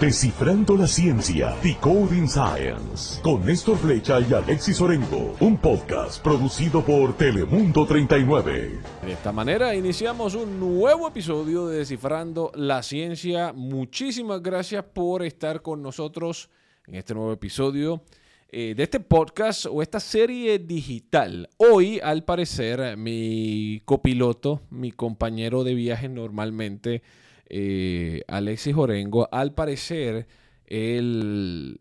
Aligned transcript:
Descifrando 0.00 0.78
la 0.78 0.86
ciencia, 0.86 1.54
Decoding 1.62 2.26
Science, 2.26 3.20
con 3.20 3.44
Néstor 3.44 3.76
Flecha 3.76 4.18
y 4.18 4.32
Alexis 4.32 4.80
Orengo, 4.80 5.36
un 5.40 5.58
podcast 5.58 6.24
producido 6.24 6.82
por 6.82 7.18
Telemundo 7.18 7.84
39. 7.84 8.78
De 9.04 9.12
esta 9.12 9.30
manera 9.30 9.74
iniciamos 9.74 10.34
un 10.34 10.58
nuevo 10.58 11.06
episodio 11.06 11.68
de 11.68 11.80
Descifrando 11.80 12.50
la 12.54 12.82
ciencia. 12.82 13.52
Muchísimas 13.52 14.42
gracias 14.42 14.84
por 14.84 15.22
estar 15.22 15.60
con 15.60 15.82
nosotros 15.82 16.48
en 16.86 16.94
este 16.94 17.12
nuevo 17.12 17.32
episodio 17.34 18.02
eh, 18.48 18.72
de 18.74 18.82
este 18.82 19.00
podcast 19.00 19.66
o 19.66 19.82
esta 19.82 20.00
serie 20.00 20.58
digital. 20.60 21.50
Hoy, 21.58 22.00
al 22.02 22.24
parecer, 22.24 22.96
mi 22.96 23.82
copiloto, 23.84 24.62
mi 24.70 24.92
compañero 24.92 25.62
de 25.62 25.74
viaje 25.74 26.08
normalmente, 26.08 27.02
eh, 27.50 28.22
Alexis 28.28 28.74
Orengo, 28.76 29.28
al 29.32 29.52
parecer, 29.52 30.26
él 30.66 31.76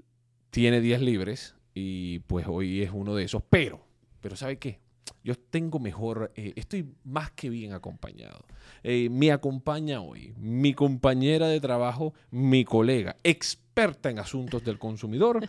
tiene 0.50 0.82
días 0.82 1.02
libres 1.02 1.56
y 1.74 2.20
pues 2.20 2.48
hoy 2.48 2.82
es 2.82 2.92
uno 2.92 3.16
de 3.16 3.24
esos. 3.24 3.44
Pero, 3.50 3.80
pero 4.20 4.36
¿sabe 4.36 4.58
qué? 4.58 4.80
Yo 5.24 5.36
tengo 5.36 5.80
mejor, 5.80 6.32
eh, 6.36 6.54
estoy 6.56 6.88
más 7.04 7.32
que 7.32 7.50
bien 7.50 7.74
acompañado. 7.74 8.46
Eh, 8.84 9.10
me 9.10 9.32
acompaña 9.32 10.02
hoy 10.02 10.34
mi 10.38 10.74
compañera 10.74 11.48
de 11.48 11.60
trabajo, 11.60 12.14
mi 12.32 12.64
colega, 12.66 13.16
experta 13.24 14.10
en 14.10 14.20
asuntos 14.20 14.64
del 14.64 14.80
consumidor, 14.80 15.48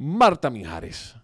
Marta 0.00 0.48
Mijares. 0.48 1.16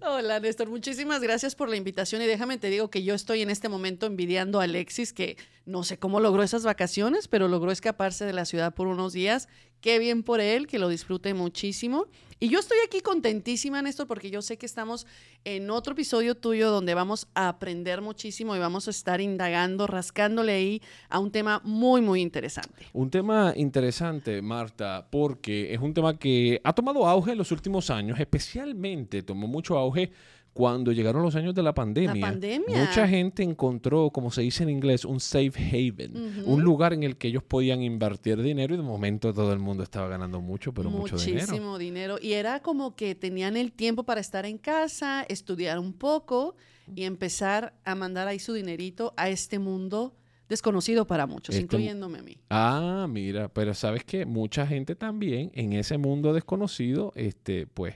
Hola 0.00 0.40
Néstor, 0.40 0.68
muchísimas 0.68 1.20
gracias 1.20 1.54
por 1.54 1.68
la 1.68 1.76
invitación 1.76 2.20
y 2.20 2.26
déjame 2.26 2.58
te 2.58 2.68
digo 2.68 2.90
que 2.90 3.04
yo 3.04 3.14
estoy 3.14 3.40
en 3.40 3.50
este 3.50 3.68
momento 3.68 4.06
envidiando 4.06 4.58
a 4.60 4.64
Alexis 4.64 5.12
que 5.12 5.36
no 5.64 5.84
sé 5.84 5.96
cómo 5.96 6.18
logró 6.18 6.42
esas 6.42 6.64
vacaciones, 6.64 7.28
pero 7.28 7.46
logró 7.46 7.70
escaparse 7.70 8.24
de 8.24 8.32
la 8.32 8.46
ciudad 8.46 8.74
por 8.74 8.88
unos 8.88 9.12
días. 9.12 9.48
Qué 9.80 9.98
bien 9.98 10.22
por 10.22 10.40
él, 10.40 10.66
que 10.66 10.78
lo 10.78 10.88
disfrute 10.88 11.32
muchísimo. 11.34 12.06
Y 12.42 12.48
yo 12.48 12.58
estoy 12.58 12.78
aquí 12.86 13.02
contentísima, 13.02 13.82
Néstor, 13.82 14.06
porque 14.06 14.30
yo 14.30 14.40
sé 14.40 14.56
que 14.56 14.64
estamos 14.64 15.06
en 15.44 15.70
otro 15.70 15.92
episodio 15.92 16.34
tuyo 16.34 16.70
donde 16.70 16.94
vamos 16.94 17.28
a 17.34 17.48
aprender 17.48 18.00
muchísimo 18.00 18.56
y 18.56 18.58
vamos 18.58 18.88
a 18.88 18.92
estar 18.92 19.20
indagando, 19.20 19.86
rascándole 19.86 20.52
ahí 20.52 20.82
a 21.10 21.18
un 21.18 21.30
tema 21.30 21.60
muy, 21.64 22.00
muy 22.00 22.22
interesante. 22.22 22.86
Un 22.94 23.10
tema 23.10 23.52
interesante, 23.56 24.40
Marta, 24.40 25.06
porque 25.10 25.74
es 25.74 25.80
un 25.80 25.92
tema 25.92 26.18
que 26.18 26.62
ha 26.64 26.72
tomado 26.72 27.06
auge 27.06 27.32
en 27.32 27.38
los 27.38 27.52
últimos 27.52 27.90
años, 27.90 28.18
especialmente 28.18 29.22
tomó 29.22 29.46
mucho 29.46 29.76
auge 29.76 30.10
cuando 30.52 30.90
llegaron 30.92 31.22
los 31.22 31.36
años 31.36 31.54
de 31.54 31.62
la 31.62 31.72
pandemia, 31.74 32.20
pandemia. 32.20 32.76
mucha 32.84 33.06
gente 33.06 33.42
encontró, 33.42 34.10
como 34.10 34.30
se 34.30 34.42
dice 34.42 34.64
en 34.64 34.70
inglés, 34.70 35.04
un 35.04 35.20
safe 35.20 35.52
haven, 35.56 36.42
un 36.44 36.62
lugar 36.62 36.92
en 36.92 37.02
el 37.04 37.16
que 37.16 37.28
ellos 37.28 37.42
podían 37.42 37.82
invertir 37.82 38.40
dinero 38.42 38.74
y 38.74 38.76
de 38.76 38.82
momento 38.82 39.32
todo 39.32 39.52
el 39.52 39.60
mundo 39.60 39.82
estaba 39.84 40.08
ganando 40.08 40.40
mucho, 40.40 40.72
pero 40.74 40.90
mucho 40.90 41.16
dinero. 41.16 41.46
Muchísimo 41.46 41.78
dinero. 41.78 42.16
Y 42.20 42.32
era 42.32 42.60
como 42.60 42.96
que 42.96 43.14
tenían 43.14 43.56
el 43.56 43.72
tiempo 43.72 44.02
para 44.04 44.20
estar 44.20 44.44
en 44.44 44.58
casa, 44.58 45.24
estudiar 45.28 45.78
un 45.78 45.92
poco 45.92 46.56
y 46.94 47.04
empezar 47.04 47.74
a 47.84 47.94
mandar 47.94 48.26
ahí 48.26 48.38
su 48.40 48.52
dinerito 48.52 49.14
a 49.16 49.28
este 49.28 49.58
mundo 49.60 50.16
desconocido 50.48 51.06
para 51.06 51.28
muchos, 51.28 51.54
Este- 51.54 51.62
incluyéndome 51.62 52.18
a 52.18 52.22
mí. 52.22 52.36
Ah, 52.50 53.06
mira, 53.08 53.48
pero 53.48 53.72
sabes 53.72 54.02
que 54.02 54.26
mucha 54.26 54.66
gente 54.66 54.96
también 54.96 55.52
en 55.54 55.72
ese 55.74 55.96
mundo 55.96 56.32
desconocido, 56.32 57.12
este, 57.14 57.68
pues, 57.68 57.94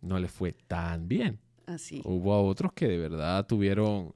no 0.00 0.18
le 0.18 0.26
fue 0.26 0.50
tan 0.52 1.06
bien. 1.06 1.38
Así. 1.66 2.02
Hubo 2.04 2.32
a 2.34 2.40
otros 2.42 2.72
que 2.72 2.86
de 2.88 2.98
verdad 2.98 3.46
tuvieron 3.46 4.14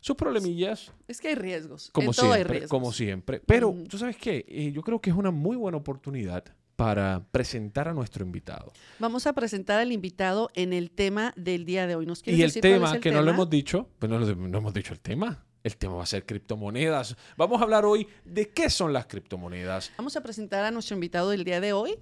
sus 0.00 0.16
problemillas, 0.16 0.92
Es 1.08 1.20
que 1.20 1.28
hay 1.28 1.34
riesgos. 1.34 1.90
como 1.92 2.10
en 2.10 2.14
todo 2.14 2.26
hay 2.32 2.34
siempre, 2.38 2.52
riesgos. 2.58 2.70
como 2.70 2.92
siempre. 2.92 3.40
Pero. 3.46 3.74
¿tú 3.88 3.96
sabes 3.98 4.16
qué? 4.16 4.44
Eh, 4.48 4.70
yo 4.72 4.82
creo 4.82 5.00
que 5.00 5.10
es 5.10 5.16
una 5.16 5.30
muy 5.30 5.56
buena 5.56 5.78
oportunidad 5.78 6.44
para 6.76 7.24
presentar 7.30 7.88
a 7.88 7.94
nuestro 7.94 8.24
invitado. 8.24 8.72
Vamos 8.98 9.26
a 9.26 9.32
presentar 9.32 9.78
al 9.80 9.92
invitado 9.92 10.50
en 10.54 10.72
el 10.72 10.90
tema 10.90 11.32
del 11.36 11.64
día 11.64 11.86
de 11.86 11.94
hoy. 11.94 12.04
¿Nos 12.04 12.26
Y 12.26 12.32
el 12.32 12.38
decir 12.48 12.60
cuál 12.62 12.72
es 12.72 12.78
tema, 12.80 12.94
el 12.96 13.00
que 13.00 13.10
no 13.12 13.18
lo 13.18 13.24
tema? 13.26 13.34
hemos 13.34 13.50
dicho, 13.50 13.88
pues 13.98 14.10
no, 14.10 14.18
no 14.18 14.58
hemos 14.58 14.74
dicho 14.74 14.92
el 14.92 15.00
tema. 15.00 15.44
El 15.62 15.76
tema 15.78 15.94
va 15.94 16.02
a 16.02 16.06
ser 16.06 16.26
criptomonedas. 16.26 17.16
Vamos 17.38 17.58
a 17.60 17.64
hablar 17.64 17.86
hoy 17.86 18.06
de 18.26 18.50
qué 18.50 18.68
son 18.68 18.92
las 18.92 19.06
criptomonedas. 19.06 19.92
Vamos 19.96 20.14
a 20.16 20.20
presentar 20.22 20.62
a 20.64 20.70
nuestro 20.70 20.94
invitado 20.94 21.30
del 21.30 21.44
día 21.44 21.60
de 21.60 21.72
hoy. 21.72 21.96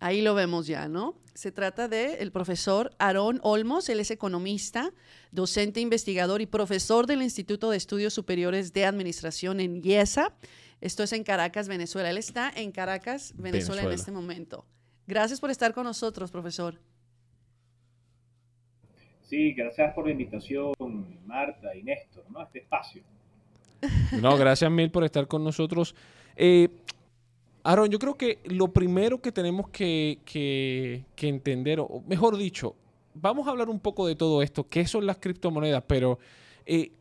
Ahí 0.00 0.22
lo 0.22 0.34
vemos 0.34 0.66
ya, 0.66 0.88
¿no? 0.88 1.16
Se 1.34 1.50
trata 1.50 1.88
de 1.88 2.14
el 2.22 2.30
profesor 2.30 2.90
Aarón 2.98 3.40
Olmos, 3.42 3.88
él 3.88 3.98
es 3.98 4.10
economista, 4.10 4.92
docente 5.32 5.80
investigador 5.80 6.40
y 6.40 6.46
profesor 6.46 7.06
del 7.06 7.22
Instituto 7.22 7.70
de 7.70 7.76
Estudios 7.76 8.14
Superiores 8.14 8.72
de 8.72 8.84
Administración 8.84 9.60
en 9.60 9.84
IESA. 9.84 10.32
Esto 10.80 11.02
es 11.02 11.12
en 11.12 11.24
Caracas, 11.24 11.66
Venezuela. 11.66 12.10
Él 12.10 12.18
está 12.18 12.52
en 12.54 12.70
Caracas, 12.70 13.34
Venezuela, 13.36 13.82
en 13.82 13.92
este 13.92 14.12
momento. 14.12 14.64
Gracias 15.06 15.40
por 15.40 15.50
estar 15.50 15.74
con 15.74 15.84
nosotros, 15.84 16.30
profesor. 16.30 16.78
Sí, 19.22 19.52
gracias 19.54 19.92
por 19.94 20.06
la 20.06 20.12
invitación, 20.12 20.74
Marta 21.26 21.74
y 21.74 21.82
Néstor, 21.82 22.24
¿no? 22.30 22.40
A 22.40 22.44
este 22.44 22.60
espacio. 22.60 23.02
No, 24.20 24.36
gracias 24.36 24.70
mil 24.70 24.90
por 24.90 25.04
estar 25.04 25.26
con 25.26 25.42
nosotros. 25.42 25.94
Eh, 26.36 26.68
Aaron, 27.66 27.88
yo 27.88 27.98
creo 27.98 28.14
que 28.14 28.40
lo 28.44 28.74
primero 28.74 29.22
que 29.22 29.32
tenemos 29.32 29.70
que, 29.70 30.18
entender, 31.16 31.80
o 31.80 32.02
mejor 32.06 32.36
dicho, 32.36 32.76
vamos 33.14 33.48
a 33.48 33.52
hablar 33.52 33.70
un 33.70 33.80
poco 33.80 34.06
de 34.06 34.14
todo 34.14 34.42
esto, 34.42 34.68
qué 34.68 34.86
son 34.86 35.06
las 35.06 35.16
criptomonedas, 35.16 35.82
pero 35.86 36.18
eh, 36.66 36.92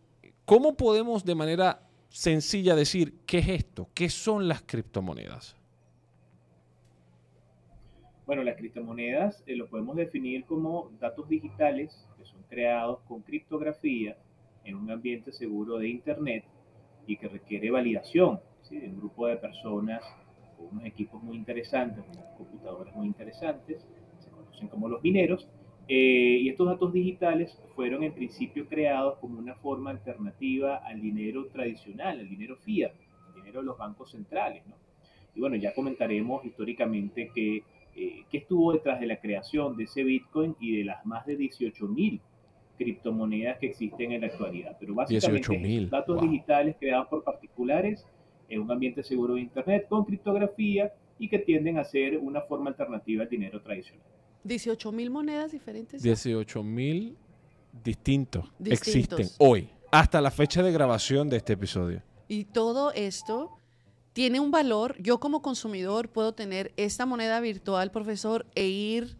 ¿cómo 0.45 0.77
podemos 0.77 1.25
de 1.25 1.35
manera 1.35 1.81
sencilla 2.07 2.75
decir 2.75 3.13
qué 3.25 3.39
es 3.39 3.49
esto? 3.49 3.89
¿Qué 3.93 4.09
son 4.09 4.47
las 4.47 4.61
criptomonedas? 4.61 5.57
Bueno, 8.25 8.41
las 8.43 8.55
criptomonedas 8.55 9.43
eh, 9.45 9.57
lo 9.57 9.67
podemos 9.67 9.97
definir 9.97 10.45
como 10.45 10.91
datos 10.97 11.27
digitales 11.27 12.07
que 12.17 12.23
son 12.23 12.41
creados 12.47 12.99
con 13.05 13.21
criptografía 13.21 14.15
en 14.63 14.75
un 14.75 14.89
ambiente 14.89 15.33
seguro 15.33 15.77
de 15.77 15.89
Internet 15.89 16.45
y 17.05 17.17
que 17.17 17.27
requiere 17.27 17.69
validación 17.69 18.39
de 18.69 18.87
un 18.87 18.97
grupo 18.97 19.27
de 19.27 19.35
personas 19.35 20.01
con 20.57 20.67
unos 20.67 20.85
equipos 20.85 21.21
muy 21.21 21.37
interesantes, 21.37 22.03
unas 22.13 22.25
computadoras 22.37 22.95
muy 22.95 23.07
interesantes, 23.07 23.85
se 24.19 24.29
conocen 24.29 24.67
como 24.67 24.87
los 24.87 25.01
mineros, 25.03 25.47
eh, 25.87 26.37
y 26.41 26.49
estos 26.49 26.67
datos 26.67 26.93
digitales 26.93 27.57
fueron 27.75 28.03
en 28.03 28.13
principio 28.13 28.67
creados 28.67 29.17
como 29.19 29.37
una 29.37 29.55
forma 29.55 29.91
alternativa 29.91 30.77
al 30.77 31.01
dinero 31.01 31.47
tradicional, 31.47 32.19
al 32.19 32.29
dinero 32.29 32.55
fiat, 32.55 32.93
al 33.27 33.33
dinero 33.35 33.59
de 33.59 33.65
los 33.65 33.77
bancos 33.77 34.11
centrales. 34.11 34.65
¿no? 34.65 34.75
Y 35.35 35.41
bueno, 35.41 35.57
ya 35.57 35.73
comentaremos 35.73 36.45
históricamente 36.45 37.31
eh, 37.35 38.23
qué 38.29 38.37
estuvo 38.37 38.71
detrás 38.71 38.99
de 39.01 39.07
la 39.07 39.19
creación 39.19 39.75
de 39.75 39.83
ese 39.83 40.03
Bitcoin 40.03 40.55
y 40.59 40.77
de 40.77 40.85
las 40.85 41.05
más 41.05 41.25
de 41.25 41.35
18 41.35 41.87
mil 41.87 42.21
criptomonedas 42.77 43.59
que 43.59 43.67
existen 43.67 44.13
en 44.13 44.21
la 44.21 44.27
actualidad. 44.27 44.77
Pero 44.79 44.95
básicamente 44.95 45.49
18.000, 45.49 45.83
es 45.83 45.89
datos 45.89 46.15
wow. 46.15 46.29
digitales 46.29 46.75
creados 46.79 47.07
por 47.07 47.23
particulares 47.23 48.05
en 48.53 48.61
un 48.61 48.71
ambiente 48.71 49.03
seguro 49.03 49.35
de 49.35 49.41
Internet 49.41 49.87
con 49.89 50.05
criptografía 50.05 50.93
y 51.19 51.29
que 51.29 51.39
tienden 51.39 51.77
a 51.77 51.83
ser 51.83 52.17
una 52.17 52.41
forma 52.41 52.69
alternativa 52.69 53.23
al 53.23 53.29
dinero 53.29 53.61
tradicional. 53.61 54.05
18 54.43 54.91
mil 54.91 55.09
monedas 55.09 55.51
diferentes. 55.51 56.01
18 56.01 56.63
mil 56.63 57.17
distintos, 57.83 58.45
Distintos. 58.59 59.19
existen 59.19 59.27
hoy, 59.39 59.69
hasta 59.91 60.21
la 60.21 60.31
fecha 60.31 60.61
de 60.61 60.71
grabación 60.71 61.29
de 61.29 61.37
este 61.37 61.53
episodio. 61.53 62.03
Y 62.27 62.45
todo 62.45 62.91
esto 62.93 63.57
tiene 64.13 64.39
un 64.39 64.51
valor. 64.51 64.95
Yo 64.99 65.19
como 65.19 65.41
consumidor 65.41 66.09
puedo 66.09 66.33
tener 66.33 66.71
esta 66.77 67.05
moneda 67.05 67.39
virtual, 67.39 67.91
profesor, 67.91 68.45
e 68.55 68.67
ir 68.67 69.17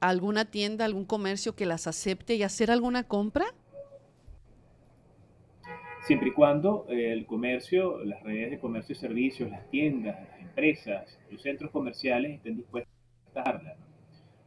a 0.00 0.08
alguna 0.08 0.44
tienda, 0.44 0.84
algún 0.84 1.04
comercio 1.04 1.54
que 1.54 1.66
las 1.66 1.86
acepte 1.86 2.34
y 2.34 2.42
hacer 2.42 2.70
alguna 2.70 3.04
compra. 3.04 3.46
Siempre 6.02 6.30
y 6.30 6.32
cuando 6.32 6.84
eh, 6.88 7.12
el 7.12 7.26
comercio, 7.26 8.04
las 8.04 8.20
redes 8.24 8.50
de 8.50 8.58
comercio 8.58 8.92
y 8.92 8.96
servicios, 8.96 9.48
las 9.48 9.70
tiendas, 9.70 10.18
las 10.28 10.40
empresas, 10.40 11.16
los 11.30 11.40
centros 11.40 11.70
comerciales 11.70 12.32
estén 12.32 12.56
dispuestos 12.56 12.92
a 13.36 13.42
darla. 13.42 13.76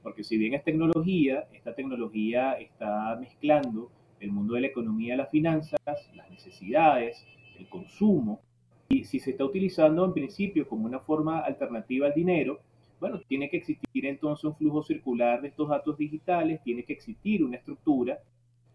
Porque 0.03 0.25
si 0.25 0.37
bien 0.37 0.53
es 0.53 0.65
tecnología, 0.65 1.47
esta 1.53 1.73
tecnología 1.73 2.53
está 2.59 3.15
mezclando 3.15 3.89
el 4.19 4.33
mundo 4.33 4.55
de 4.55 4.61
la 4.61 4.67
economía, 4.67 5.15
las 5.15 5.29
finanzas, 5.29 5.79
las 6.13 6.29
necesidades, 6.29 7.25
el 7.57 7.69
consumo. 7.69 8.41
Y 8.89 9.05
si 9.05 9.19
se 9.19 9.31
está 9.31 9.45
utilizando 9.45 10.03
en 10.03 10.13
principio 10.13 10.67
como 10.67 10.85
una 10.85 10.99
forma 10.99 11.39
alternativa 11.39 12.07
al 12.07 12.13
dinero, 12.13 12.59
bueno, 12.99 13.21
tiene 13.29 13.49
que 13.49 13.57
existir 13.57 14.05
entonces 14.05 14.43
un 14.43 14.57
flujo 14.57 14.83
circular 14.83 15.41
de 15.41 15.47
estos 15.47 15.69
datos 15.69 15.97
digitales, 15.97 16.61
tiene 16.63 16.83
que 16.83 16.93
existir 16.93 17.45
una 17.45 17.55
estructura 17.55 18.19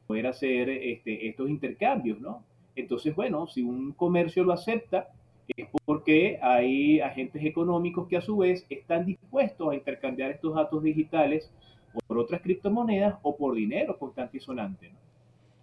poder 0.07 0.27
hacer 0.27 0.71
este, 0.71 1.29
estos 1.29 1.49
intercambios, 1.51 2.19
¿no? 2.21 2.43
Entonces, 2.77 3.15
bueno, 3.15 3.47
si 3.47 3.63
un 3.63 3.93
comercio 3.93 4.45
lo 4.45 4.53
acepta, 4.53 5.09
es 5.57 5.69
porque 5.85 6.39
hay 6.43 7.01
agentes 7.01 7.45
económicos 7.45 8.09
que 8.09 8.17
a 8.17 8.21
su 8.21 8.37
vez 8.39 8.65
están 8.69 9.07
dispuestos 9.07 9.71
a 9.71 9.75
intercambiar 9.75 10.31
estos 10.31 10.55
datos 10.55 10.83
digitales 10.83 11.51
por 12.07 12.19
otras 12.19 12.41
criptomonedas 12.41 13.17
o 13.23 13.37
por 13.37 13.55
dinero 13.55 13.99
constante 13.99 14.37
y 14.37 14.41
sonante. 14.41 14.91
¿no? 14.91 14.99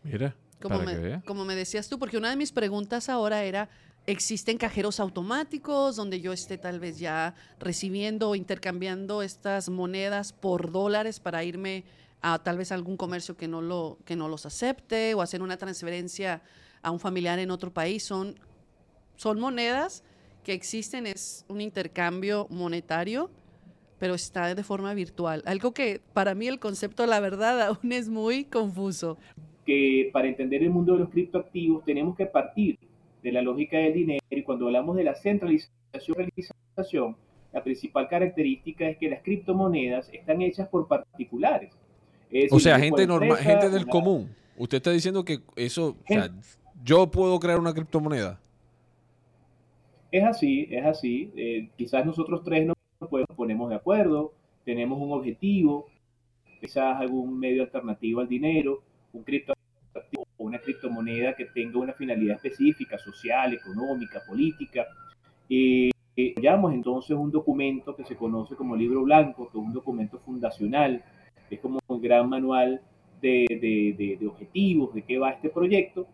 Mira, 0.04 0.36
Como 0.62 0.80
me, 0.80 1.21
como 1.25 1.45
me 1.45 1.56
decías 1.56 1.88
tú, 1.88 2.00
porque 2.00 2.18
una 2.18 2.30
de 2.30 2.36
mis 2.36 2.51
preguntas 2.51 3.09
ahora 3.09 3.44
era, 3.44 3.69
existen 4.06 4.57
cajeros 4.57 5.00
automáticos 5.00 5.95
donde 5.95 6.21
yo 6.21 6.33
esté 6.33 6.57
tal 6.57 6.80
vez 6.80 7.00
ya 7.00 7.36
recibiendo 7.59 8.30
o 8.30 8.36
intercambiando 8.36 9.21
estas 9.21 9.69
monedas 9.69 10.33
por 10.33 10.71
dólares 10.71 11.19
para 11.19 11.44
irme 11.44 11.83
a 12.21 12.39
tal 12.39 12.57
vez 12.57 12.71
algún 12.71 12.98
comercio 12.98 13.38
que 13.38 13.48
no, 13.48 13.62
lo, 13.62 14.00
que 14.06 14.15
no 14.15 14.27
los 14.27 14.45
acepte 14.45 15.13
o 15.13 15.21
hacer 15.21 15.42
una 15.42 15.57
transferencia 15.57 16.42
a 16.87 16.91
un 16.91 16.99
familiar 16.99 17.39
en 17.39 17.51
otro 17.51 17.71
país. 17.71 18.03
Son, 18.03 18.35
son 19.15 19.39
monedas 19.39 20.03
que 20.43 20.53
existen, 20.53 21.05
es 21.05 21.45
un 21.49 21.61
intercambio 21.61 22.47
monetario, 22.49 23.29
pero 23.99 24.15
está 24.15 24.53
de 24.55 24.63
forma 24.63 24.93
virtual. 24.93 25.43
Algo 25.45 25.73
que 25.73 26.01
para 26.13 26.35
mí 26.35 26.47
el 26.47 26.59
concepto, 26.59 27.05
la 27.05 27.19
verdad, 27.19 27.61
aún 27.67 27.91
es 27.91 28.09
muy 28.09 28.45
confuso. 28.45 29.17
Que 29.65 30.09
para 30.13 30.27
entender 30.27 30.63
el 30.63 30.69
mundo 30.69 30.93
de 30.93 30.99
los 30.99 31.09
criptoactivos 31.09 31.83
tenemos 31.83 32.15
que 32.15 32.25
partir 32.25 32.79
de 33.21 33.31
la 33.31 33.41
lógica 33.41 33.77
del 33.77 33.93
dinero 33.93 34.23
y 34.29 34.43
cuando 34.43 34.67
hablamos 34.67 34.95
de 34.95 35.03
la 35.03 35.15
centralización, 35.15 37.17
la 37.51 37.63
principal 37.63 38.07
característica 38.07 38.87
es 38.87 38.97
que 38.97 39.09
las 39.09 39.21
criptomonedas 39.23 40.09
están 40.13 40.41
hechas 40.41 40.69
por 40.69 40.87
particulares. 40.87 41.73
o 42.51 42.59
sea, 42.59 42.79
gente 42.79 43.05
normal, 43.05 43.39
gente 43.39 43.69
del 43.69 43.85
común. 43.85 44.29
Usted 44.57 44.77
está 44.77 44.91
diciendo 44.91 45.25
que 45.25 45.39
eso, 45.55 45.89
o 45.89 46.07
sea, 46.07 46.31
yo 46.83 47.07
puedo 47.07 47.39
crear 47.39 47.59
una 47.59 47.74
criptomoneda. 47.74 48.39
Es 50.12 50.24
así, 50.24 50.68
es 50.71 50.85
así. 50.85 51.31
Eh, 51.35 51.69
quizás 51.75 52.06
nosotros 52.06 52.44
tres 52.44 52.65
nos 52.65 52.77
ponemos 53.35 53.69
de 53.69 53.75
acuerdo, 53.75 54.33
tenemos 54.63 55.00
un 55.00 55.12
objetivo, 55.12 55.88
quizás 56.59 57.00
algún 57.00 57.38
medio 57.38 57.63
alternativo 57.63 58.21
al 58.21 58.27
dinero, 58.27 58.81
un 59.13 59.24
criptoactivo 59.24 60.25
o 60.38 60.44
una 60.44 60.59
criptomoneda 60.59 61.35
que 61.35 61.45
tenga 61.45 61.79
una 61.79 61.94
finalidad 61.94 62.35
específica, 62.38 62.97
social, 62.97 63.53
económica, 63.53 64.21
política. 64.25 64.88
Eh, 65.50 65.91
entonces 66.15 67.15
un 67.15 67.31
documento 67.31 67.95
que 67.95 68.03
se 68.06 68.15
conoce 68.15 68.56
como 68.56 68.75
libro 68.75 69.03
blanco, 69.03 69.50
que 69.51 69.57
es 69.57 69.63
un 69.63 69.73
documento 69.73 70.19
fundacional, 70.19 71.03
es 71.50 71.59
como 71.59 71.80
un 71.88 72.01
gran 72.01 72.27
manual 72.27 72.81
de, 73.21 73.45
de 74.19 74.27
objetivos, 74.27 74.94
de 74.94 75.03
qué 75.03 75.19
va 75.19 75.31
este 75.31 75.50
proyecto, 75.50 76.07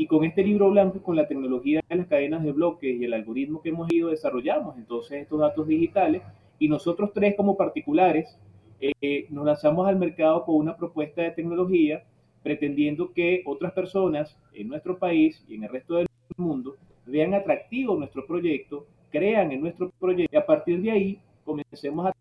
y 0.00 0.06
con 0.06 0.24
este 0.24 0.42
libro 0.42 0.70
blanco 0.70 0.96
y 0.96 1.00
con 1.00 1.14
la 1.14 1.28
tecnología 1.28 1.82
de 1.86 1.94
las 1.94 2.06
cadenas 2.06 2.42
de 2.42 2.52
bloques 2.52 2.98
y 2.98 3.04
el 3.04 3.12
algoritmo 3.12 3.60
que 3.60 3.68
hemos 3.68 3.92
ido 3.92 4.08
desarrollamos 4.08 4.78
entonces 4.78 5.20
estos 5.20 5.38
datos 5.38 5.68
digitales 5.68 6.22
y 6.58 6.68
nosotros 6.68 7.10
tres 7.12 7.34
como 7.36 7.54
particulares 7.54 8.34
eh, 8.80 9.26
nos 9.28 9.44
lanzamos 9.44 9.86
al 9.86 9.96
mercado 9.96 10.46
con 10.46 10.54
una 10.54 10.74
propuesta 10.74 11.20
de 11.20 11.32
tecnología 11.32 12.02
pretendiendo 12.42 13.12
que 13.12 13.42
otras 13.44 13.74
personas 13.74 14.38
en 14.54 14.68
nuestro 14.68 14.98
país 14.98 15.44
y 15.46 15.56
en 15.56 15.64
el 15.64 15.68
resto 15.68 15.96
del 15.96 16.06
mundo 16.38 16.76
vean 17.04 17.34
atractivo 17.34 17.94
nuestro 17.94 18.26
proyecto, 18.26 18.86
crean 19.10 19.52
en 19.52 19.60
nuestro 19.60 19.90
proyecto 20.00 20.34
y 20.34 20.38
a 20.38 20.46
partir 20.46 20.80
de 20.80 20.92
ahí 20.92 21.20
comencemos 21.44 22.06
a 22.06 22.14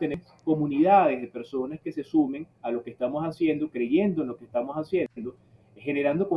tener 0.00 0.18
comunidades 0.42 1.20
de 1.20 1.28
personas 1.28 1.78
que 1.78 1.92
se 1.92 2.02
sumen 2.02 2.48
a 2.60 2.72
lo 2.72 2.82
que 2.82 2.90
estamos 2.90 3.22
haciendo, 3.24 3.70
creyendo 3.70 4.22
en 4.22 4.28
lo 4.28 4.36
que 4.36 4.46
estamos 4.46 4.74
haciendo, 4.74 5.36
generando 5.76 6.28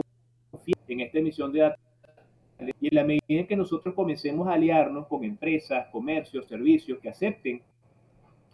en 0.87 0.99
esta 1.01 1.19
emisión 1.19 1.51
de 1.51 1.59
datos. 1.59 1.79
Y 2.79 2.87
en 2.87 2.95
la 2.95 3.03
medida 3.03 3.21
en 3.27 3.47
que 3.47 3.55
nosotros 3.55 3.93
comencemos 3.93 4.47
a 4.47 4.53
aliarnos 4.53 5.07
con 5.07 5.23
empresas, 5.23 5.87
comercios, 5.91 6.45
servicios 6.45 6.99
que 6.99 7.09
acepten 7.09 7.61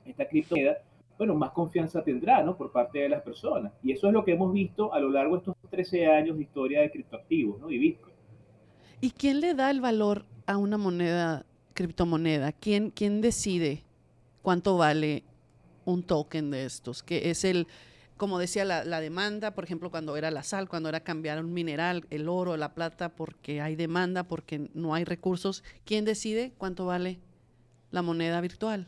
esta 0.05 0.27
criptomoneda, 0.27 0.79
bueno, 1.17 1.35
más 1.35 1.51
confianza 1.51 2.01
tendrá, 2.01 2.41
¿no? 2.41 2.55
Por 2.55 2.71
parte 2.71 2.99
de 2.99 3.09
las 3.09 3.21
personas. 3.21 3.73
Y 3.83 3.91
eso 3.91 4.07
es 4.07 4.13
lo 4.13 4.23
que 4.23 4.31
hemos 4.31 4.53
visto 4.53 4.93
a 4.93 4.99
lo 4.99 5.09
largo 5.09 5.35
de 5.35 5.39
estos 5.39 5.55
13 5.69 6.07
años 6.07 6.37
de 6.37 6.43
historia 6.43 6.81
de 6.81 6.89
criptoactivos, 6.89 7.59
¿no? 7.59 7.69
Y 7.69 7.77
Bitcoin. 7.77 8.15
¿Y 9.01 9.11
quién 9.11 9.41
le 9.41 9.53
da 9.53 9.69
el 9.69 9.81
valor 9.81 10.25
a 10.45 10.57
una 10.57 10.77
moneda, 10.77 11.45
criptomoneda? 11.73 12.53
¿Quién, 12.53 12.89
quién 12.91 13.19
decide 13.19 13.83
cuánto 14.41 14.77
vale 14.77 15.23
un 15.83 16.03
token 16.03 16.51
de 16.51 16.63
estos? 16.63 17.03
Que 17.03 17.29
es 17.29 17.43
el, 17.43 17.67
como 18.19 18.37
decía, 18.37 18.65
la, 18.65 18.99
demanda, 18.99 19.51
por 19.51 19.63
ejemplo, 19.63 19.89
cuando 19.89 20.17
era 20.17 20.29
la 20.29 20.43
sal, 20.43 20.67
cuando 20.67 20.89
era 20.89 20.99
cambiar 20.99 21.39
un 21.39 21.53
mineral, 21.53 22.03
el 22.09 22.27
oro, 22.27 22.57
la 22.57 22.73
plata, 22.73 23.15
porque 23.15 23.61
hay 23.61 23.77
demanda, 23.77 24.25
porque 24.25 24.67
no 24.73 24.93
hay 24.93 25.05
recursos, 25.05 25.63
¿quién 25.85 26.03
decide 26.03 26.51
cuánto 26.57 26.85
vale 26.85 27.19
la 27.91 28.01
moneda 28.01 28.41
virtual? 28.41 28.87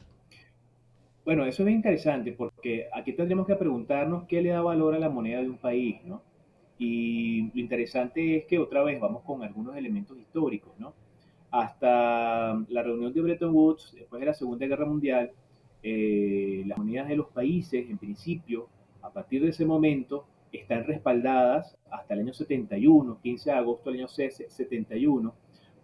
Bueno, 1.23 1.45
eso 1.45 1.65
es 1.65 1.71
interesante 1.71 2.33
porque 2.33 2.87
aquí 2.93 3.13
tendríamos 3.13 3.47
que 3.47 3.55
preguntarnos 3.55 4.25
qué 4.27 4.41
le 4.41 4.49
da 4.49 4.61
valor 4.61 4.95
a 4.95 4.99
la 4.99 5.07
moneda 5.07 5.39
de 5.39 5.49
un 5.49 5.57
país, 5.57 6.03
¿no? 6.03 6.21
Y 6.77 7.43
lo 7.53 7.61
interesante 7.61 8.35
es 8.35 8.45
que 8.47 8.59
otra 8.59 8.83
vez 8.83 8.99
vamos 8.99 9.23
con 9.23 9.43
algunos 9.43 9.77
elementos 9.77 10.17
históricos, 10.17 10.73
¿no? 10.77 10.93
Hasta 11.51 12.61
la 12.67 12.83
reunión 12.83 13.13
de 13.13 13.21
Bretton 13.21 13.55
Woods, 13.55 13.93
después 13.95 14.19
de 14.19 14.25
la 14.25 14.33
Segunda 14.33 14.65
Guerra 14.65 14.85
Mundial, 14.85 15.31
eh, 15.83 16.63
las 16.65 16.77
monedas 16.77 17.07
de 17.07 17.15
los 17.15 17.27
países, 17.29 17.89
en 17.89 17.97
principio, 17.97 18.67
a 19.01 19.11
partir 19.11 19.41
de 19.41 19.49
ese 19.49 19.65
momento 19.65 20.25
están 20.51 20.85
respaldadas 20.85 21.77
hasta 21.89 22.13
el 22.13 22.21
año 22.21 22.33
71, 22.33 23.19
15 23.21 23.49
de 23.49 23.55
agosto 23.55 23.89
del 23.89 23.99
año 23.99 24.07
71, 24.07 25.33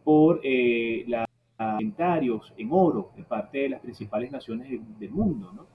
por 0.03 0.41
eh, 0.43 1.05
los 1.07 1.25
inventarios 1.59 2.53
en 2.57 2.69
oro 2.71 3.11
de 3.15 3.23
parte 3.23 3.59
de 3.59 3.69
las 3.69 3.81
principales 3.81 4.31
naciones 4.31 4.69
del 4.99 5.11
mundo, 5.11 5.51
¿no? 5.53 5.65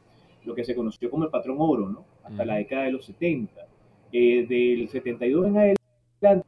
lo 0.44 0.54
que 0.54 0.64
se 0.64 0.74
conoció 0.74 1.10
como 1.10 1.24
el 1.24 1.30
patrón 1.30 1.56
oro, 1.60 1.88
¿no? 1.88 2.04
hasta 2.24 2.44
la 2.44 2.56
década 2.56 2.84
de 2.84 2.92
los 2.92 3.04
70. 3.06 3.66
Eh, 4.12 4.46
del 4.46 4.88
72 4.88 5.46
en 5.46 5.56
adelante 5.56 6.46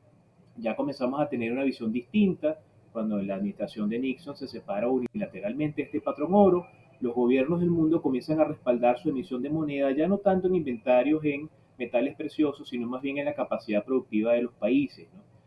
ya 0.57 0.77
comenzamos 0.77 1.21
a 1.21 1.29
tener 1.29 1.51
una 1.51 1.65
visión 1.65 1.91
distinta 1.91 2.61
cuando 2.93 3.21
la 3.23 3.37
administración 3.37 3.89
de 3.89 3.99
Nixon 3.99 4.37
se 4.37 4.47
separa 4.47 4.89
unilateralmente 4.89 5.83
este 5.83 6.01
patrón 6.01 6.35
oro 6.35 6.67
los 7.05 7.15
gobiernos 7.15 7.61
del 7.61 7.69
mundo 7.69 8.01
comienzan 8.01 8.41
a 8.41 8.45
respaldar 8.45 8.99
su 8.99 9.11
emisión 9.11 9.43
de 9.43 9.51
moneda 9.51 9.93
ya 9.93 10.09
no 10.09 10.17
tanto 10.17 10.49
en 10.49 10.55
inventarios 10.55 11.23
en 11.23 11.51
metales 11.77 12.17
preciosos, 12.17 12.67
sino 12.67 12.87
más 12.87 13.03
bien 13.03 13.19
en 13.19 13.27
la 13.27 13.35
capacidad 13.35 13.85
productiva 13.85 14.33
de 14.33 14.45
los 14.45 14.55
países. 14.55 15.07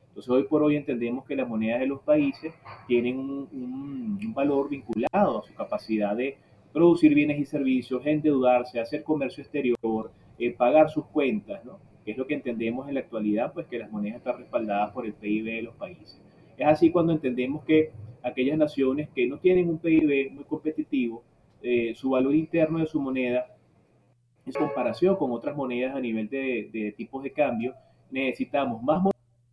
Entonces 0.10 0.30
hoy 0.30 0.44
por 0.44 0.62
hoy 0.62 0.76
entendemos 0.76 1.26
que 1.26 1.36
las 1.36 1.50
monedas 1.50 1.80
de 1.80 1.88
los 1.88 2.02
países 2.02 2.54
tienen 2.86 3.18
un, 3.18 4.34
valor 4.36 4.70
vinculado 4.70 5.40
a 5.40 5.44
su 5.44 5.56
capacidad 5.56 6.16
de 6.16 6.38
producir 6.72 7.16
bienes 7.16 7.40
y 7.40 7.46
servicios, 7.46 8.06
endeudarse, 8.06 8.80
hacer 8.80 9.04
comercio 9.04 9.42
exterior, 9.42 10.12
eh, 10.38 10.52
pagar 10.52 10.92
sus 10.92 11.06
cuentas, 11.06 11.62
que 12.06 12.12
es 12.12 12.18
lo 12.20 12.28
que 12.28 12.36
entendemos 12.36 12.88
en 12.88 12.94
la 12.94 13.00
actualidad, 13.00 13.52
pues 13.52 13.66
que 13.66 13.80
las 13.80 13.92
monedas 13.92 14.18
están 14.18 14.38
respaldadas 14.38 14.92
por 14.92 15.08
el 15.08 15.14
PIB 15.14 15.46
de 15.46 15.62
los 15.64 15.76
países. 15.76 16.22
Es 16.56 16.68
así 16.68 16.92
cuando 16.92 17.14
entendemos 17.14 17.66
que 17.66 17.94
aquellas 18.22 18.60
naciones 18.60 19.10
que 19.16 19.26
no 19.26 19.40
tienen 19.40 19.70
un 19.70 19.80
PIB 19.80 20.34
muy 20.34 20.44
competitivo, 20.44 21.24
eh, 21.62 21.94
su 21.96 22.12
valor 22.12 22.36
interno 22.36 22.80
de 22.80 22.88
su 22.88 23.00
moneda 23.00 23.48
en 24.46 24.54
comparación 24.54 25.16
con 25.18 25.32
otras 25.32 25.56
monedas 25.56 25.96
a 25.96 26.00
nivel 26.00 26.30
de, 26.30 26.94
tipos 26.96 27.22
de 27.24 27.32
cambio, 27.32 27.74
necesitamos 28.10 28.82
más 28.82 29.04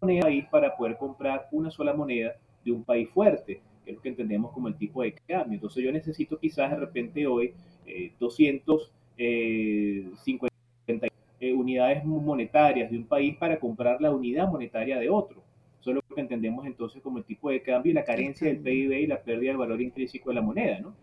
moneda 0.01 0.23
país 0.23 0.45
para 0.51 0.77
poder 0.77 0.97
comprar 0.97 1.49
una 1.51 1.71
sola 1.71 1.93
moneda 1.93 2.37
de 2.65 2.71
un 2.71 2.85
país 2.85 3.09
fuerte, 3.11 3.61
que 3.85 3.91
es 3.91 3.97
lo 3.97 4.03
que 4.03 4.11
entendemos 4.11 4.53
como 4.53 4.69
el 4.69 4.77
tipo 4.77 5.03
de 5.03 5.13
cambio. 5.13 5.55
Entonces 5.55 5.83
yo 5.83 5.91
necesito 5.91 6.39
quizás 6.39 6.71
de 6.71 6.77
repente 6.77 7.27
hoy 7.27 7.55
250 8.21 8.87
eh, 9.17 11.11
eh, 11.41 11.53
unidades 11.53 12.05
monetarias 12.05 12.91
de 12.91 12.97
un 12.97 13.07
país 13.07 13.37
para 13.37 13.59
comprar 13.59 14.01
la 14.01 14.13
unidad 14.13 14.49
monetaria 14.49 14.99
de 14.99 15.11
otro. 15.11 15.43
Eso 15.81 15.91
es 15.91 15.97
lo 15.97 16.03
que 16.15 16.21
entendemos 16.21 16.65
entonces 16.67 17.03
como 17.03 17.19
el 17.19 17.25
tipo 17.25 17.51
de 17.51 17.61
cambio 17.63 17.91
y 17.91 17.95
la 17.95 18.05
carencia 18.05 18.47
del 18.47 18.59
PIB 18.59 18.93
y 18.93 19.07
la 19.07 19.21
pérdida 19.21 19.51
del 19.51 19.59
valor 19.59 19.83
intrínseco 19.83 20.31
de 20.31 20.35
la 20.37 20.41
moneda, 20.41 20.79
¿no? 20.81 20.95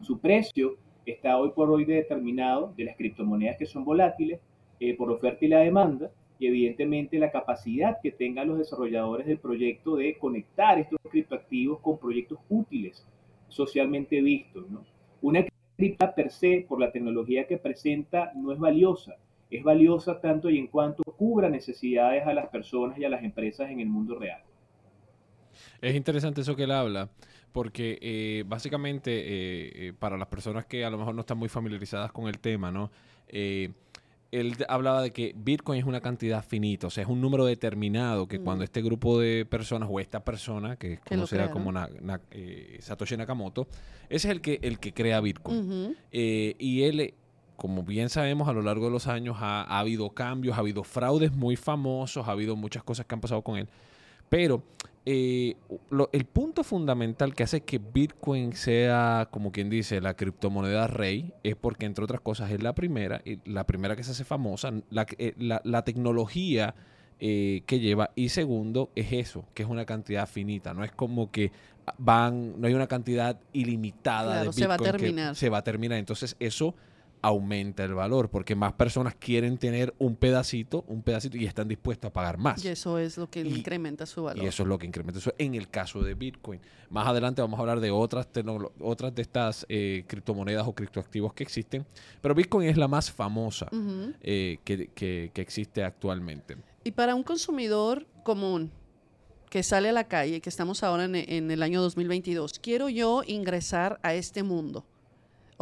Su 0.00 0.18
precio 0.18 0.76
está 1.04 1.38
hoy 1.38 1.50
por 1.54 1.70
hoy 1.70 1.84
determinado 1.84 2.72
de 2.76 2.84
las 2.84 2.96
criptomonedas 2.96 3.56
que 3.58 3.66
son 3.66 3.84
volátiles 3.84 4.40
eh, 4.80 4.96
por 4.96 5.10
oferta 5.10 5.44
y 5.44 5.48
la 5.48 5.58
demanda 5.58 6.10
y 6.38 6.46
evidentemente 6.46 7.18
la 7.18 7.30
capacidad 7.30 7.98
que 8.02 8.10
tengan 8.10 8.48
los 8.48 8.58
desarrolladores 8.58 9.26
del 9.26 9.38
proyecto 9.38 9.96
de 9.96 10.16
conectar 10.16 10.78
estos 10.78 10.98
criptoactivos 11.10 11.80
con 11.80 11.98
proyectos 11.98 12.38
útiles 12.48 13.06
socialmente 13.48 14.22
vistos. 14.22 14.64
Una 15.20 15.44
cripta 15.76 16.14
per 16.14 16.30
se, 16.30 16.64
por 16.66 16.80
la 16.80 16.90
tecnología 16.90 17.46
que 17.46 17.58
presenta, 17.58 18.32
no 18.34 18.52
es 18.52 18.58
valiosa. 18.58 19.16
Es 19.50 19.62
valiosa 19.62 20.20
tanto 20.20 20.48
y 20.48 20.58
en 20.58 20.68
cuanto 20.68 21.02
cubra 21.02 21.50
necesidades 21.50 22.26
a 22.26 22.32
las 22.32 22.48
personas 22.48 22.96
y 22.98 23.04
a 23.04 23.10
las 23.10 23.22
empresas 23.22 23.70
en 23.70 23.80
el 23.80 23.88
mundo 23.88 24.18
real. 24.18 24.42
Es 25.82 25.94
interesante 25.94 26.40
eso 26.40 26.56
que 26.56 26.64
él 26.64 26.70
habla, 26.70 27.10
porque 27.52 27.98
eh, 28.00 28.44
básicamente 28.46 29.10
eh, 29.12 29.88
eh, 29.88 29.92
para 29.98 30.16
las 30.16 30.28
personas 30.28 30.66
que 30.66 30.84
a 30.84 30.90
lo 30.90 30.98
mejor 30.98 31.14
no 31.14 31.20
están 31.20 31.38
muy 31.38 31.48
familiarizadas 31.48 32.12
con 32.12 32.28
el 32.28 32.38
tema, 32.38 32.70
¿no? 32.70 32.90
él 34.32 34.56
hablaba 34.68 35.02
de 35.02 35.12
que 35.12 35.32
Bitcoin 35.36 35.80
es 35.80 35.84
una 35.84 36.00
cantidad 36.00 36.44
finita, 36.44 36.86
o 36.86 36.90
sea, 36.90 37.02
es 37.02 37.08
un 37.08 37.20
número 37.20 37.46
determinado 37.46 38.28
que 38.28 38.40
cuando 38.40 38.62
este 38.62 38.80
grupo 38.80 39.18
de 39.18 39.44
personas 39.44 39.88
o 39.90 39.98
esta 39.98 40.24
persona, 40.24 40.76
que 40.76 40.94
es 40.94 41.00
conocida 41.00 41.50
como 41.50 41.72
Satoshi 42.78 43.16
Nakamoto, 43.16 43.66
ese 44.08 44.28
es 44.28 44.32
el 44.32 44.40
que, 44.40 44.60
el 44.62 44.78
que 44.78 44.92
crea 44.92 45.20
Bitcoin. 45.20 45.96
y 46.12 46.82
él, 46.82 47.14
como 47.56 47.82
bien 47.82 48.08
sabemos, 48.08 48.48
a 48.48 48.52
lo 48.52 48.62
largo 48.62 48.84
de 48.86 48.92
los 48.92 49.08
años 49.08 49.36
ha, 49.40 49.62
habido 49.78 50.10
cambios, 50.10 50.56
ha 50.56 50.60
habido 50.60 50.84
fraudes 50.84 51.32
muy 51.32 51.56
famosos, 51.56 52.26
ha 52.28 52.32
habido 52.32 52.54
muchas 52.54 52.84
cosas 52.84 53.06
que 53.06 53.14
han 53.14 53.20
pasado 53.20 53.42
con 53.42 53.58
él. 53.58 53.68
Pero 54.28 54.62
eh, 55.06 55.56
lo- 55.90 56.10
el 56.12 56.24
punto 56.26 56.62
fundamental 56.62 57.34
que 57.34 57.42
hace 57.42 57.62
que 57.62 57.78
Bitcoin 57.78 58.52
sea, 58.52 59.28
como 59.30 59.50
quien 59.52 59.70
dice, 59.70 60.00
la 60.00 60.14
criptomoneda 60.14 60.86
rey, 60.86 61.32
es 61.42 61.56
porque, 61.56 61.86
entre 61.86 62.04
otras 62.04 62.20
cosas, 62.20 62.50
es 62.50 62.62
la 62.62 62.74
primera, 62.74 63.22
y 63.24 63.38
la 63.50 63.64
primera 63.66 63.96
que 63.96 64.04
se 64.04 64.10
hace 64.12 64.24
famosa, 64.24 64.72
la, 64.90 65.06
eh, 65.18 65.34
la- 65.38 65.62
la 65.64 65.82
tecnología 65.84 66.74
eh, 67.22 67.62
que 67.66 67.80
lleva, 67.80 68.12
y 68.14 68.30
segundo, 68.30 68.90
es 68.94 69.12
eso, 69.12 69.44
que 69.52 69.62
es 69.62 69.68
una 69.68 69.84
cantidad 69.84 70.26
finita, 70.26 70.72
no 70.72 70.84
es 70.84 70.90
como 70.92 71.30
que 71.30 71.52
van, 71.98 72.58
no 72.58 72.66
hay 72.66 72.72
una 72.72 72.86
cantidad 72.86 73.38
ilimitada 73.52 74.32
Claro, 74.36 74.52
de 74.52 74.52
se 74.54 74.66
va 74.66 74.74
a 74.74 74.78
Bitcoin 74.78 74.92
terminar. 74.98 75.34
se 75.36 75.48
va 75.50 75.58
a 75.58 75.62
terminar, 75.64 75.98
entonces 75.98 76.34
eso 76.40 76.74
aumenta 77.22 77.84
el 77.84 77.94
valor, 77.94 78.30
porque 78.30 78.54
más 78.54 78.72
personas 78.72 79.14
quieren 79.14 79.58
tener 79.58 79.94
un 79.98 80.16
pedacito, 80.16 80.84
un 80.88 81.02
pedacito, 81.02 81.36
y 81.36 81.44
están 81.46 81.68
dispuestos 81.68 82.08
a 82.08 82.12
pagar 82.12 82.38
más. 82.38 82.64
Y 82.64 82.68
eso 82.68 82.98
es 82.98 83.16
lo 83.18 83.28
que 83.30 83.42
Y- 83.42 83.58
incrementa 83.58 84.06
su 84.06 84.22
valor. 84.24 84.44
Y 84.44 84.48
eso 84.48 84.62
es 84.62 84.68
lo 84.68 84.78
que 84.78 84.86
incrementa. 84.86 85.18
Eso 85.18 85.32
en 85.38 85.54
el 85.54 85.68
caso 85.68 86.02
de 86.02 86.14
Bitcoin. 86.14 86.60
Más 86.88 87.06
adelante 87.06 87.40
vamos 87.42 87.58
a 87.58 87.60
hablar 87.62 87.80
de 87.80 87.90
otras, 87.90 88.28
de 88.32 89.22
estas 89.22 89.66
eh, 89.68 90.04
criptomonedas 90.06 90.66
o 90.66 90.74
criptoactivos 90.74 91.32
que 91.34 91.42
existen. 91.42 91.86
Pero 92.20 92.34
Bitcoin 92.34 92.68
es 92.68 92.76
la 92.76 92.88
más 92.88 93.10
famosa 93.10 93.68
eh, 94.22 94.58
que, 94.64 94.88
que- 94.88 95.30
que 95.32 95.40
existe 95.40 95.84
actualmente. 95.84 96.56
Y 96.84 96.92
para 96.92 97.14
un 97.14 97.22
consumidor 97.22 98.06
común 98.24 98.70
que 99.50 99.62
sale 99.62 99.88
a 99.88 99.92
la 99.92 100.04
calle, 100.04 100.40
que 100.40 100.48
estamos 100.48 100.82
ahora 100.84 101.04
en, 101.04 101.16
en 101.16 101.50
el 101.50 101.62
año 101.62 101.82
2022, 101.82 102.58
quiero 102.60 102.88
yo 102.88 103.22
ingresar 103.26 103.98
a 104.02 104.14
este 104.14 104.42
mundo. 104.44 104.84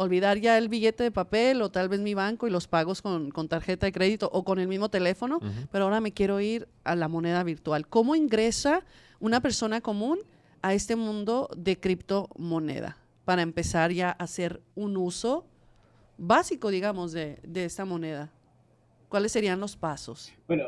Olvidar 0.01 0.37
ya 0.37 0.57
el 0.57 0.69
billete 0.69 1.03
de 1.03 1.11
papel 1.11 1.61
o 1.61 1.71
tal 1.71 1.89
vez 1.89 1.99
mi 1.99 2.13
banco 2.13 2.47
y 2.47 2.49
los 2.49 2.69
pagos 2.69 3.01
con, 3.01 3.31
con 3.31 3.49
tarjeta 3.49 3.85
de 3.85 3.91
crédito 3.91 4.29
o 4.31 4.45
con 4.45 4.57
el 4.57 4.69
mismo 4.69 4.87
teléfono, 4.87 5.41
pero 5.73 5.83
ahora 5.83 5.99
me 5.99 6.13
quiero 6.13 6.39
ir 6.39 6.69
a 6.85 6.95
la 6.95 7.09
moneda 7.09 7.43
virtual. 7.43 7.85
¿Cómo 7.85 8.15
ingresa 8.15 8.85
una 9.19 9.41
persona 9.41 9.81
común 9.81 10.19
a 10.61 10.73
este 10.73 10.95
mundo 10.95 11.49
de 11.57 11.77
criptomoneda 11.77 12.95
para 13.25 13.41
empezar 13.41 13.91
ya 13.91 14.11
a 14.11 14.23
hacer 14.23 14.61
un 14.73 14.95
uso 14.95 15.45
básico, 16.17 16.69
digamos, 16.69 17.11
de, 17.11 17.39
de 17.43 17.65
esta 17.65 17.83
moneda? 17.83 18.31
¿Cuáles 19.09 19.33
serían 19.33 19.59
los 19.59 19.75
pasos? 19.75 20.31
Bueno, 20.47 20.63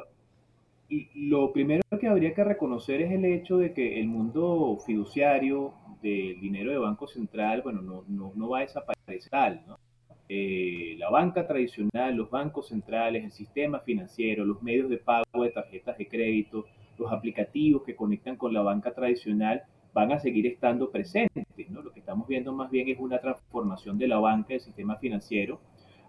lo 1.16 1.54
primero 1.54 1.84
que 2.02 2.08
habría 2.10 2.34
que 2.34 2.44
reconocer 2.44 3.02
es 3.02 3.14
el 3.14 3.24
hecho 3.24 3.58
de 3.58 3.74
que 3.74 3.98
el 4.02 4.08
mundo 4.08 4.78
fiduciario 4.86 5.74
del 6.02 6.42
dinero 6.42 6.72
de 6.72 6.80
Banco 6.80 7.08
Central, 7.08 7.62
bueno, 7.62 7.82
no, 7.82 8.04
no, 8.10 8.34
no 8.36 8.50
va 8.50 8.58
a 8.58 8.62
desaparecer 8.64 9.00
¿no? 9.68 9.77
Eh, 10.30 10.96
la 10.98 11.10
banca 11.10 11.46
tradicional, 11.46 12.15
los 12.15 12.30
bancos 12.30 12.70
centrales, 12.70 13.25
el 13.25 13.32
sistema 13.32 13.80
financiero, 13.80 14.46
los 14.46 14.63
medios 14.63 14.89
de 14.89 14.98
pago 14.98 15.44
de 15.44 15.50
tarjetas 15.50 15.98
de 15.98 16.08
crédito, 16.08 16.65
los 16.98 17.12
aplicativos 17.12 17.84
que 17.84 17.96
conectan 17.96 18.38
con 18.38 18.53
la 18.53 18.62
banca 18.62 18.94
tradicional 18.94 19.63
van 19.94 20.13
a 20.13 20.20
seguir 20.20 20.48
estando 20.48 20.89
presentes, 20.89 21.70
¿no? 21.70 21.82
Lo 21.82 21.91
que 21.91 22.00
estamos 22.00 22.27
viendo 22.27 22.53
más 22.53 22.72
bien 22.72 22.88
es 22.88 22.98
una 22.98 23.20
transformación 23.20 23.98
de 23.98 24.08
la 24.08 24.20
banca, 24.20 24.50
del 24.50 24.62
sistema 24.62 24.96
financiero, 24.96 25.60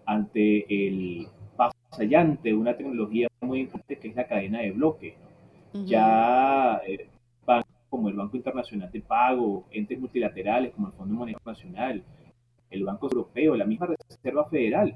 ante 0.05 0.65
el 0.69 1.27
paso 1.57 1.75
allante 1.99 2.49
de 2.49 2.55
una 2.55 2.77
tecnología 2.77 3.27
muy 3.41 3.61
importante 3.61 3.99
que 3.99 4.07
es 4.07 4.15
la 4.15 4.27
cadena 4.27 4.61
de 4.61 4.71
bloques. 4.71 5.15
¿no? 5.73 5.81
Ujú. 5.81 5.89
Ya 5.89 6.81
eh, 6.87 7.09
bancos 7.45 7.73
como 7.89 8.09
el 8.09 8.15
Banco 8.15 8.37
Internacional 8.37 8.91
de 8.91 9.01
Pago, 9.01 9.65
entes 9.71 9.99
multilaterales 9.99 10.71
como 10.73 10.87
el 10.87 10.93
Fondo 10.93 11.13
Monetario 11.13 11.39
Internacional, 11.39 12.03
el 12.73 12.83
Banco 12.83 13.07
Europeo, 13.07 13.55
la 13.55 13.65
misma 13.65 13.87
Reserva 14.09 14.45
Federal, 14.49 14.95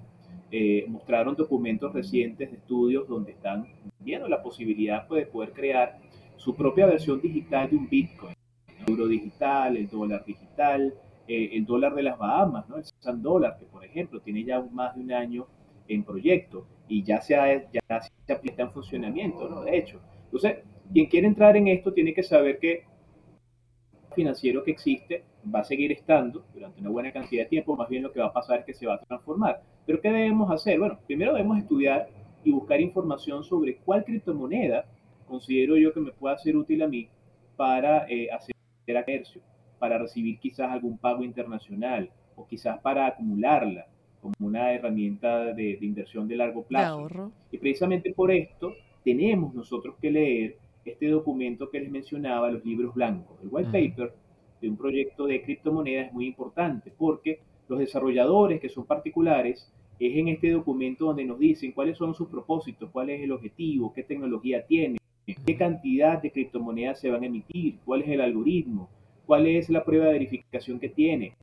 eh, 0.52 0.86
mostraron 0.88 1.36
documentos 1.36 1.94
recientes 1.94 2.50
de 2.52 2.58
estudios 2.58 3.08
donde 3.08 3.32
están 3.32 3.68
viendo 4.00 4.28
la 4.28 4.42
posibilidad 4.42 5.08
pues, 5.08 5.26
de 5.26 5.32
poder 5.32 5.52
crear 5.52 6.00
su 6.38 6.56
propia 6.56 6.86
versión 6.86 7.20
digital 7.22 7.70
de 7.70 7.76
un 7.78 7.90
Bitcoin. 7.90 8.34
El 8.80 8.90
euro 8.94 9.08
digital, 9.08 9.76
el 9.76 9.90
dólar 9.90 10.24
digital, 10.26 10.94
eh, 11.28 11.50
el 11.54 11.66
dólar 11.66 11.94
de 11.96 12.04
las 12.04 12.18
Bahamas, 12.18 12.70
¿no? 12.70 12.78
el 12.78 12.86
San 12.86 13.22
Dólar, 13.22 13.58
que 13.60 13.66
por 13.66 13.84
ejemplo 13.84 14.22
tiene 14.22 14.44
ya 14.44 14.62
más 14.72 14.96
de 14.96 15.02
un 15.02 15.12
año 15.12 15.48
en 15.90 16.04
proyecto 16.04 16.66
y 16.88 17.04
ya 17.04 17.20
se, 17.22 17.36
ha- 17.36 17.70
ya 17.72 17.82
se 18.26 18.34
aplica 18.34 18.64
en 18.64 18.72
funcionamiento, 18.72 19.50
¿no? 19.50 19.62
De 19.62 19.78
hecho. 19.78 20.00
Entonces, 20.26 20.58
quien 20.94 21.08
quiere 21.08 21.28
entrar 21.28 21.58
en 21.58 21.68
esto 21.68 21.92
tiene 21.94 22.14
que 22.14 22.24
saber 22.24 22.60
que 22.60 22.84
financiero 24.18 24.64
que 24.64 24.72
existe 24.72 25.24
va 25.54 25.60
a 25.60 25.64
seguir 25.64 25.92
estando 25.92 26.44
durante 26.54 26.82
una 26.82 26.90
buena 26.90 27.12
cantidad 27.14 27.44
de 27.44 27.50
tiempo, 27.50 27.78
más 27.78 27.88
bien 27.88 28.04
lo 28.04 28.12
que 28.12 28.20
va 28.20 28.28
a 28.28 28.34
pasar 28.34 28.60
es 28.60 28.66
que 28.66 28.74
se 28.74 28.86
va 28.86 28.96
a 28.96 29.00
transformar. 29.00 29.62
Pero 29.86 30.02
¿qué 30.02 30.10
debemos 30.10 30.52
hacer? 30.52 30.78
Bueno, 30.80 31.00
primero 31.08 31.34
debemos 31.34 31.58
estudiar 31.60 32.10
y 32.44 32.52
buscar 32.52 32.82
información 32.82 33.44
sobre 33.44 33.78
cuál 33.78 34.04
criptomoneda 34.04 34.86
considero 35.28 35.78
yo 35.78 35.94
que 35.94 36.00
me 36.02 36.12
pueda 36.12 36.38
ser 36.38 36.58
útil 36.58 36.82
a 36.82 36.88
mí 36.88 37.08
para 37.56 38.06
eh, 38.10 38.30
hacer 38.32 38.54
comercio, 38.86 39.42
para 39.80 39.98
recibir 39.98 40.40
quizás 40.40 40.72
algún 40.72 40.98
pago 40.98 41.24
internacional 41.24 42.10
o 42.36 42.46
quizás 42.48 42.80
para 42.80 43.08
acumularla 43.08 43.88
como 44.22 44.34
una 44.40 44.74
herramienta 44.74 45.46
de, 45.54 45.78
de 45.78 45.86
inversión 45.86 46.28
de 46.28 46.36
largo 46.36 46.62
De 46.62 46.68
plazo. 46.68 46.94
ahorro. 46.94 47.32
Y 47.52 47.58
precisamente 47.58 48.14
por 48.14 48.32
esto 48.32 48.74
tenemos 49.04 49.54
nosotros 49.54 49.96
que 50.02 50.12
leer 50.12 50.58
este 50.88 51.08
documento 51.08 51.70
que 51.70 51.80
les 51.80 51.92
mencionaba, 51.92 52.52
los 52.52 52.66
libros 52.66 52.94
blancos. 52.94 53.38
El 53.42 53.50
white 53.52 53.70
Ujú. 53.70 53.90
paper 53.90 54.14
de 54.62 54.70
un 54.70 54.78
proyecto 54.78 55.26
de 55.26 55.42
criptomonedas 55.42 56.08
es 56.08 56.14
muy 56.14 56.28
importante 56.28 56.92
porque 56.98 57.40
los 57.68 57.80
desarrolladores 57.80 58.60
que 58.60 58.70
son 58.70 58.86
particulares 58.86 59.72
es 60.00 60.16
en 60.16 60.28
este 60.28 60.52
documento 60.52 61.06
donde 61.06 61.26
nos 61.26 61.40
dicen 61.40 61.72
cuáles 61.72 61.98
son 61.98 62.14
sus 62.14 62.28
propósitos, 62.28 62.90
cuál 62.92 63.10
es 63.10 63.22
el 63.22 63.32
objetivo, 63.32 63.94
qué 63.94 64.04
tecnología 64.04 64.66
tiene, 64.66 64.98
qué 65.46 65.58
cantidad 65.58 66.22
de 66.22 66.32
criptomonedas 66.32 67.00
se 67.00 67.10
van 67.10 67.24
a 67.24 67.28
emitir, 67.28 67.80
cuál 67.84 68.04
es 68.04 68.10
el 68.10 68.22
algoritmo, 68.22 68.90
cuál 69.26 69.48
es 69.48 69.70
la 69.70 69.84
prueba 69.84 70.06
de 70.06 70.14
verificación 70.14 70.80
que 70.80 70.90
tiene. 70.90 71.34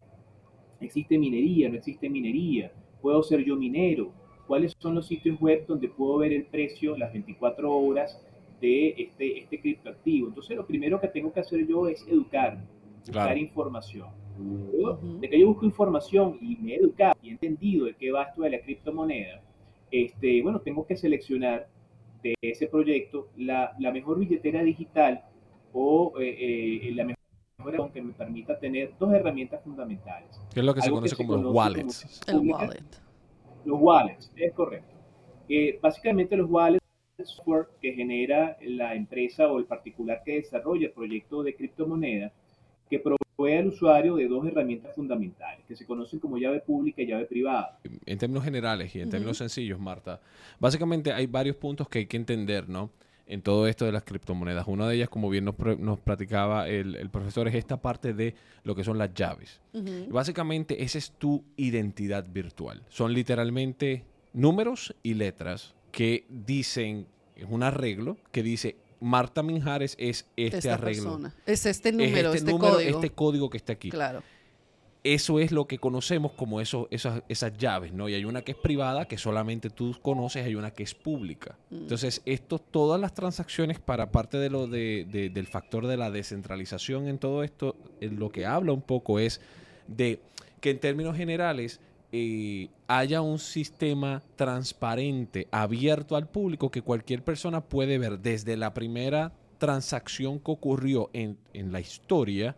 ¿Existe 0.81 1.19
minería? 1.19 1.69
¿No 1.69 1.77
existe 1.77 2.09
minería? 2.09 2.73
¿Puedo 3.03 3.23
ser 3.23 3.45
yo 3.45 3.57
minero? 3.57 4.13
¿Cuáles 4.47 4.75
son 4.79 4.95
los 4.95 5.07
sitios 5.07 5.41
web 5.41 5.67
donde 5.67 5.89
puedo 5.89 6.19
ver 6.19 6.33
el 6.33 6.45
precio 6.47 6.97
las 6.97 7.13
24 7.13 7.73
horas 7.73 8.23
de 8.65 8.95
este, 8.99 9.41
este 9.41 9.61
criptoactivo? 9.61 10.29
Entonces, 10.29 10.57
lo 10.57 10.67
primero 10.67 11.01
que 11.01 11.09
tengo 11.09 11.33
que 11.33 11.41
hacer 11.41 11.67
yo 11.67 11.87
es 11.89 12.07
educarme, 12.09 12.65
buscar 12.99 13.13
Claro. 13.27 13.39
información. 13.39 14.09
Ujú. 14.37 15.21
de 15.21 15.29
que 15.31 15.39
yo 15.39 15.47
busco 15.47 15.65
información 15.65 16.39
y 16.41 16.57
me 16.57 16.73
he 16.73 16.77
educado 16.79 17.15
y 17.23 17.29
he 17.29 17.33
entendido 17.33 17.87
de 17.87 17.95
qué 17.95 18.11
va 18.11 18.25
esto 18.25 18.43
de 18.43 18.51
la 18.51 18.61
criptomoneda, 18.61 19.41
este, 19.93 20.43
bueno, 20.43 20.59
tengo 20.61 20.85
que 20.85 20.97
seleccionar 20.97 21.69
de 22.21 22.35
ese 22.43 22.67
proyecto 22.67 23.29
la, 23.37 23.73
la 23.79 23.93
mejor 23.93 24.19
billetera 24.19 24.61
digital 24.65 25.23
o 25.73 26.15
eh, 26.19 26.89
eh, 26.89 26.93
la 26.97 27.05
mejor 27.05 27.93
que 27.93 28.03
me 28.03 28.13
permita 28.13 28.59
tener 28.59 28.93
dos 28.99 29.13
herramientas 29.15 29.63
fundamentales. 29.63 30.37
Que 30.53 30.61
es 30.61 30.67
lo 30.67 30.75
que 30.75 30.81
se 30.81 30.87
Algo 30.89 30.97
conoce 30.97 31.15
que 31.17 31.23
se 31.23 31.27
como 31.29 31.35
los 31.43 31.53
conoce 31.53 31.59
wallets. 31.59 32.21
El 32.27 32.37
pública. 32.39 32.59
wallet. 32.59 32.85
Los 33.65 33.79
wallets, 33.81 34.33
es 34.37 34.53
correcto. 34.53 34.95
Eh, 35.49 35.79
básicamente 35.81 36.37
los 36.37 36.51
wallets 36.51 36.84
software 37.27 37.67
que 37.81 37.93
genera 37.93 38.57
la 38.63 38.95
empresa 38.95 39.49
o 39.51 39.59
el 39.59 39.65
particular 39.65 40.23
que 40.25 40.37
desarrolla 40.37 40.87
el 40.87 40.93
proyecto 40.93 41.43
de 41.43 41.55
criptomoneda 41.55 42.33
que 42.91 42.99
provee 42.99 43.57
al 43.57 43.69
usuario 43.69 44.17
de 44.17 44.29
dos 44.29 44.47
herramientas 44.47 44.95
fundamentales 44.95 45.65
que 45.67 45.75
se 45.75 45.87
conocen 45.87 46.21
como 46.21 46.37
llave 46.39 46.61
pública 46.61 47.03
y 47.03 47.07
llave 47.07 47.25
privada. 47.27 47.79
en 48.07 48.19
términos 48.19 48.45
generales 48.45 48.95
y 48.95 48.99
en 49.01 49.05
Ujú. 49.05 49.11
términos 49.13 49.39
sencillos, 49.39 49.79
Marta, 49.81 50.21
básicamente 50.61 51.13
hay 51.13 51.27
varios 51.27 51.57
puntos 51.57 51.89
que 51.89 52.01
hay 52.01 52.07
que 52.07 52.17
entender, 52.17 52.69
¿no? 52.69 52.91
En 53.27 53.41
todo 53.41 53.67
esto 53.67 53.87
de 53.87 53.93
las 53.93 54.05
criptomonedas. 54.05 54.69
Una 54.69 54.87
de 54.87 54.97
ellas, 54.97 55.09
como 55.09 55.31
bien 55.31 55.47
nos, 55.47 55.55
nos 55.79 55.99
platicaba 55.99 56.69
el, 56.69 56.95
el 56.97 57.09
profesor, 57.09 57.49
es 57.49 57.55
esta 57.55 57.79
parte 57.81 58.13
de 58.13 58.35
lo 58.65 58.75
que 58.75 58.85
son 58.85 58.99
las 58.99 59.15
llaves. 59.15 59.63
Y 59.73 59.79
Ujú. 59.79 60.13
Básicamente, 60.13 60.83
esa 60.85 60.99
es 60.99 61.11
tu 61.13 61.43
identidad 61.57 62.27
virtual. 62.31 62.83
Son 62.91 63.15
literalmente 63.15 64.05
números 64.35 64.95
y 65.03 65.15
letras 65.15 65.75
que 65.91 66.27
dicen, 66.29 67.07
es 67.37 67.47
un 67.49 67.63
arreglo 67.63 68.17
que 68.33 68.43
dice, 68.43 68.77
Marta 69.01 69.43
Minjares 69.43 69.97
es 69.99 70.27
este 70.37 70.59
Esta 70.59 70.75
arreglo. 70.75 71.03
persona. 71.05 71.35
Es 71.47 71.67
este 71.67 71.91
Es 71.91 71.95
número, 71.95 72.29
este, 72.33 72.39
este, 72.39 72.51
número, 72.53 72.75
código. 72.75 72.91
este 72.97 73.11
código 73.11 73.51
que 73.51 73.57
está 73.59 73.73
aquí 73.75 73.91
Claro. 73.91 74.23
eso 75.03 75.39
es 75.39 75.53
lo 75.53 75.67
que 75.67 75.79
conocemos 75.79 76.33
como 76.33 76.61
eso, 76.63 76.89
esas, 76.91 77.23
esas 77.29 77.53
llaves, 77.59 77.93
¿no? 77.93 78.09
Y 78.09 78.15
hay 78.15 78.25
una 78.25 78.41
que 78.41 78.53
es 78.53 78.59
privada, 78.59 79.07
que 79.07 79.19
solamente 79.19 79.69
tú 79.69 79.95
conoces, 80.01 80.47
hay 80.47 80.55
una 80.55 80.71
que 80.71 80.83
es 80.85 80.95
pública. 80.95 81.59
Mm. 81.69 81.75
Entonces, 81.77 82.23
esto, 82.25 82.59
todas 82.59 82.99
las 82.99 83.13
transacciones, 83.13 83.79
para 83.79 84.11
parte 84.11 84.39
de 84.39 84.49
lo 84.49 84.67
de, 84.67 85.07
de- 85.11 85.29
del 85.29 85.47
factor 85.47 85.87
de 85.87 85.99
la 85.99 86.11
descentralización 86.11 87.07
en 87.09 87.19
todo 87.19 87.43
esto, 87.43 87.77
eh, 88.01 88.09
lo 88.09 88.31
que 88.31 88.47
habla 88.47 88.73
un 88.73 88.81
poco 88.81 89.19
es 89.19 89.43
de 89.89 90.21
que 90.61 90.71
en 90.71 90.79
términos 90.81 91.15
generales 91.17 91.81
eh, 92.17 92.69
haya 92.87 93.23
un 93.23 93.41
sistema 93.41 94.23
transparente, 94.37 95.49
abierto 95.51 96.15
al 96.15 96.29
público, 96.29 96.71
que 96.71 96.81
cualquier 96.81 97.25
persona 97.25 97.61
puede 97.61 97.99
ver 97.99 98.21
desde 98.21 98.57
la 98.57 98.73
primera 98.73 99.33
transacción 99.59 100.39
que 100.39 100.53
ocurrió 100.53 101.11
en, 101.13 101.37
en 101.55 101.73
la 101.73 101.81
historia 101.81 102.55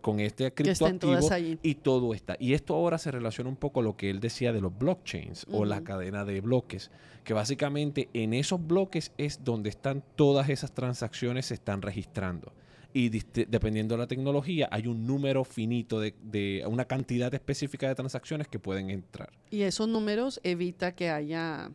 con 0.00 0.18
este 0.18 0.52
criptoactivo 0.52 1.28
y 1.62 1.74
todo 1.76 2.14
está. 2.14 2.36
Y 2.40 2.54
esto 2.54 2.74
ahora 2.74 2.98
se 2.98 3.12
relaciona 3.12 3.48
un 3.48 3.54
poco 3.54 3.78
a 3.78 3.84
lo 3.84 3.96
que 3.96 4.10
él 4.10 4.18
decía 4.18 4.52
de 4.52 4.60
los 4.60 4.76
blockchains 4.76 5.46
o 5.52 5.64
la 5.64 5.84
cadena 5.84 6.24
de 6.24 6.40
bloques, 6.40 6.90
que 7.22 7.32
básicamente 7.32 8.08
en 8.12 8.34
esos 8.34 8.66
bloques 8.66 9.12
es 9.18 9.44
donde 9.44 9.70
están 9.70 10.02
todas 10.16 10.48
esas 10.48 10.72
transacciones 10.72 11.46
se 11.46 11.54
están 11.54 11.80
registrando. 11.80 12.52
Y 12.98 13.10
dependiendo 13.10 13.94
de 13.94 13.98
la 13.98 14.06
tecnología 14.06 14.68
hay 14.72 14.86
un 14.86 15.06
número 15.06 15.44
finito 15.44 16.00
de, 16.00 16.14
de 16.22 16.64
una 16.66 16.86
cantidad 16.86 17.32
específica 17.34 17.88
de 17.88 17.94
transacciones 17.94 18.48
que 18.48 18.58
pueden 18.58 18.88
entrar. 18.90 19.28
Y 19.50 19.62
esos 19.62 19.86
números 19.88 20.40
evita 20.42 20.92
que 20.94 21.10
haya 21.10 21.70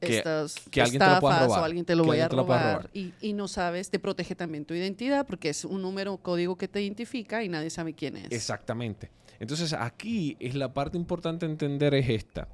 Que- 0.00 0.18
estas 0.18 0.54
que 0.70 0.80
alguien 0.80 1.00
te 1.00 1.06
lo 1.10 1.20
pueda 1.20 1.40
robar, 1.44 1.60
o 1.60 1.64
alguien 1.64 1.84
te 1.84 1.94
lo 1.96 2.04
vaya 2.04 2.26
a 2.26 2.28
robar. 2.28 2.72
robar. 2.76 2.90
Y, 2.94 3.12
y 3.20 3.32
no 3.32 3.48
sabes, 3.48 3.90
te 3.90 3.98
protege 3.98 4.34
también 4.36 4.64
tu 4.64 4.72
identidad 4.74 5.26
porque 5.26 5.48
es 5.48 5.64
un 5.64 5.82
número, 5.82 6.16
código 6.18 6.56
que 6.56 6.68
te 6.68 6.80
identifica 6.80 7.42
y 7.42 7.48
nadie 7.48 7.68
sabe 7.70 7.92
quién 7.94 8.16
es. 8.16 8.30
Exactamente. 8.30 9.10
Entonces 9.40 9.72
aquí 9.72 10.36
es 10.38 10.54
la 10.54 10.72
parte 10.72 10.96
importante 10.96 11.46
a 11.46 11.48
entender 11.48 11.94
es 11.94 12.08
esta. 12.08 12.46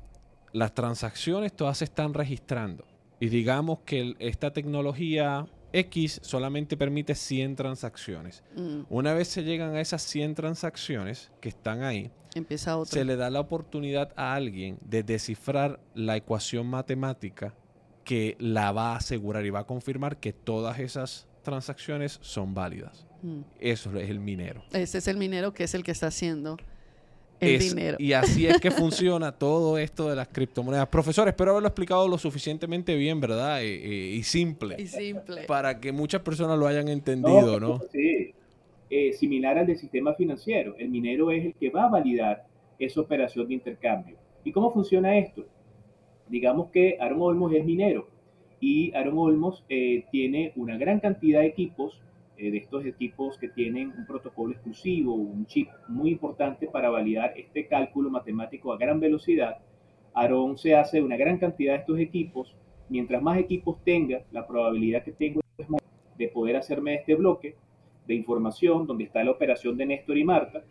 Las 0.53 0.73
transacciones 0.75 1.53
todas 1.55 1.79
se 1.79 1.85
están 1.85 2.15
registrando. 2.15 2.85
Y 3.21 3.29
digamos 3.29 3.81
que 3.81 4.01
el- 4.01 4.17
esta 4.19 4.53
tecnología 4.53 5.47
X 5.73 6.21
solamente 6.23 6.77
permite 6.77 7.15
100 7.15 7.57
transacciones. 7.57 8.43
Mm, 8.55 8.83
Una 8.89 9.15
vez 9.15 9.29
se 9.29 9.43
llegan 9.43 9.75
a 9.75 9.81
esas 9.81 10.03
100 10.03 10.35
transacciones 10.35 11.31
que 11.41 11.49
están 11.49 11.83
ahí, 11.83 12.11
empieza 12.35 12.85
se 12.85 13.05
le 13.05 13.17
da 13.17 13.31
la 13.31 13.41
oportunidad 13.41 14.13
a 14.17 14.35
alguien 14.35 14.79
de 14.83 15.03
descifrar 15.03 15.81
la 15.95 16.17
ecuación 16.17 16.67
matemática 16.67 17.55
que 18.05 18.37
la 18.39 18.73
va 18.73 18.93
a 18.93 18.97
asegurar 18.97 19.45
y 19.45 19.51
va 19.51 19.61
a 19.61 19.67
confirmar 19.67 20.19
que 20.19 20.33
todas 20.33 20.79
esas 20.79 21.27
transacciones 21.43 22.19
son 22.23 22.55
válidas. 22.55 23.07
Mm. 23.23 23.41
Eso 23.59 23.97
es 23.99 24.11
el 24.11 24.21
minero. 24.21 24.63
Ese 24.73 24.99
es 24.99 25.09
el 25.09 25.17
minero 25.17 25.53
que 25.53 25.65
es 25.65 25.75
el 25.75 25.83
que 25.83 25.91
está 25.91 26.09
haciendo 26.09 26.57
el 27.41 27.55
Es- 27.57 27.75
dinero. 27.75 27.97
Y 28.01 28.13
así 28.13 28.47
es 28.47 28.59
que 28.61 28.71
funciona 28.71 29.33
todo 29.33 29.79
esto 29.79 30.09
de 30.09 30.17
las 30.17 30.29
criptomonedas. 30.29 30.89
Profesor, 30.89 31.29
espero 31.29 31.53
haberlo 31.53 31.69
explicado 31.69 32.09
lo 32.09 32.19
suficientemente 32.19 32.95
bien, 32.95 33.21
¿verdad? 33.21 33.63
Eh, 33.63 33.75
eh, 33.75 34.15
y 34.17 34.23
simple. 34.23 34.77
Y 34.79 34.87
simple. 34.87 35.43
Para 35.47 35.81
que 35.81 35.93
muchas 35.93 36.23
personas 36.23 36.59
lo 36.59 36.67
hayan 36.67 36.89
entendido, 36.89 37.59
¿no? 37.61 37.81
Sí, 37.93 38.33
Eh, 38.89 39.13
similar 39.15 39.59
al 39.59 39.67
del 39.67 39.77
sistema 39.77 40.15
financiero. 40.15 40.77
El 40.79 40.91
minero 40.91 41.33
es 41.33 41.45
el 41.45 41.55
que 41.55 41.71
va 41.71 41.87
a 41.87 41.89
validar 41.91 42.45
esa 42.79 43.01
operación 43.01 43.49
de 43.49 43.55
intercambio. 43.55 44.17
¿Y 44.45 44.53
cómo 44.53 44.73
funciona 44.73 45.19
esto? 45.19 45.45
Digamos 46.29 46.71
que 46.71 46.97
Aaron 47.01 47.21
Olmos 47.21 47.53
es 47.53 47.65
minero 47.65 48.09
y 48.61 48.93
Aaron 48.95 49.19
Olmos 49.19 49.65
eh, 49.69 50.05
tiene 50.13 50.53
una 50.55 50.77
gran 50.79 51.01
cantidad 51.01 51.41
de 51.41 51.47
equipos, 51.47 52.01
eh, 52.39 52.51
de 52.51 52.59
estos 52.59 52.85
equipos 52.85 53.39
que 53.39 53.49
tienen 53.49 53.93
un 53.97 54.07
protocolo 54.07 54.53
exclusivo, 54.53 55.15
un 55.15 55.47
chip 55.47 55.69
muy 55.89 56.11
importante 56.11 56.67
para 56.67 56.91
validar 56.91 57.33
este 57.37 57.67
cálculo 57.67 58.11
matemático 58.11 58.73
a 58.73 58.77
gran 58.77 59.01
velocidad. 59.01 59.59
Aaron 60.13 60.59
se 60.59 60.75
hace 60.75 61.01
una 61.01 61.17
gran 61.17 61.39
cantidad 61.39 61.75
de 61.75 61.81
estos 61.81 61.99
equipos. 61.99 62.55
Mientras 62.89 63.23
más 63.23 63.39
equipos 63.39 63.83
tenga, 63.85 64.23
la 64.33 64.47
probabilidad 64.47 65.03
que 65.03 65.13
tengo 65.13 65.41
de 66.17 66.29
poder 66.29 66.57
hacerme 66.57 66.95
este 66.95 67.15
bloque 67.15 67.57
de 68.07 68.15
información 68.15 68.87
donde 68.87 69.05
está 69.05 69.25
la 69.25 69.33
operación 69.33 69.77
de 69.77 69.87
Néstor 69.87 70.17
y 70.17 70.25
Marta. 70.25 70.63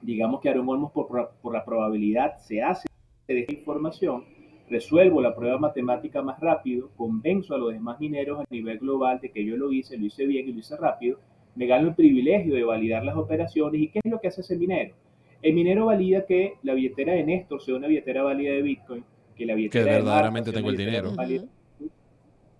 Digamos 0.00 0.40
que 0.40 0.48
Aaron 0.48 0.68
Olmos 0.68 0.92
por, 0.92 1.32
por 1.40 1.52
la 1.52 1.64
probabilidad 1.64 2.38
se 2.38 2.62
hace 2.62 2.88
de 3.26 3.40
esta 3.40 3.54
información, 3.54 4.24
resuelvo 4.68 5.20
la 5.20 5.34
prueba 5.34 5.58
matemática 5.58 6.22
más 6.22 6.40
rápido, 6.40 6.90
convenzo 6.96 7.54
a 7.54 7.58
los 7.58 7.72
demás 7.72 8.00
mineros 8.00 8.40
a 8.40 8.44
nivel 8.50 8.78
global 8.78 9.20
de 9.20 9.30
que 9.30 9.44
yo 9.44 9.56
lo 9.56 9.72
hice, 9.72 9.96
lo 9.98 10.06
hice 10.06 10.26
bien 10.26 10.48
y 10.48 10.52
lo 10.52 10.60
hice 10.60 10.76
rápido, 10.76 11.18
me 11.54 11.66
gano 11.66 11.88
el 11.88 11.94
privilegio 11.94 12.54
de 12.54 12.64
validar 12.64 13.04
las 13.04 13.16
operaciones. 13.16 13.80
¿Y 13.80 13.88
qué 13.88 14.00
es 14.02 14.10
lo 14.10 14.20
que 14.20 14.28
hace 14.28 14.40
ese 14.40 14.56
minero? 14.56 14.94
El 15.42 15.54
minero 15.54 15.86
valida 15.86 16.24
que 16.24 16.54
la 16.62 16.74
billetera 16.74 17.12
de 17.12 17.24
Néstor 17.24 17.60
sea 17.60 17.74
una 17.74 17.88
billetera 17.88 18.22
válida 18.22 18.52
de 18.52 18.62
Bitcoin, 18.62 19.04
que 19.34 19.44
la 19.44 19.54
billetera 19.54 19.84
de 19.84 19.90
Marta 19.90 20.04
verdaderamente 20.04 20.52
tengo 20.52 20.70
el 20.70 20.76
dinero. 20.76 21.14
válida 21.14 21.44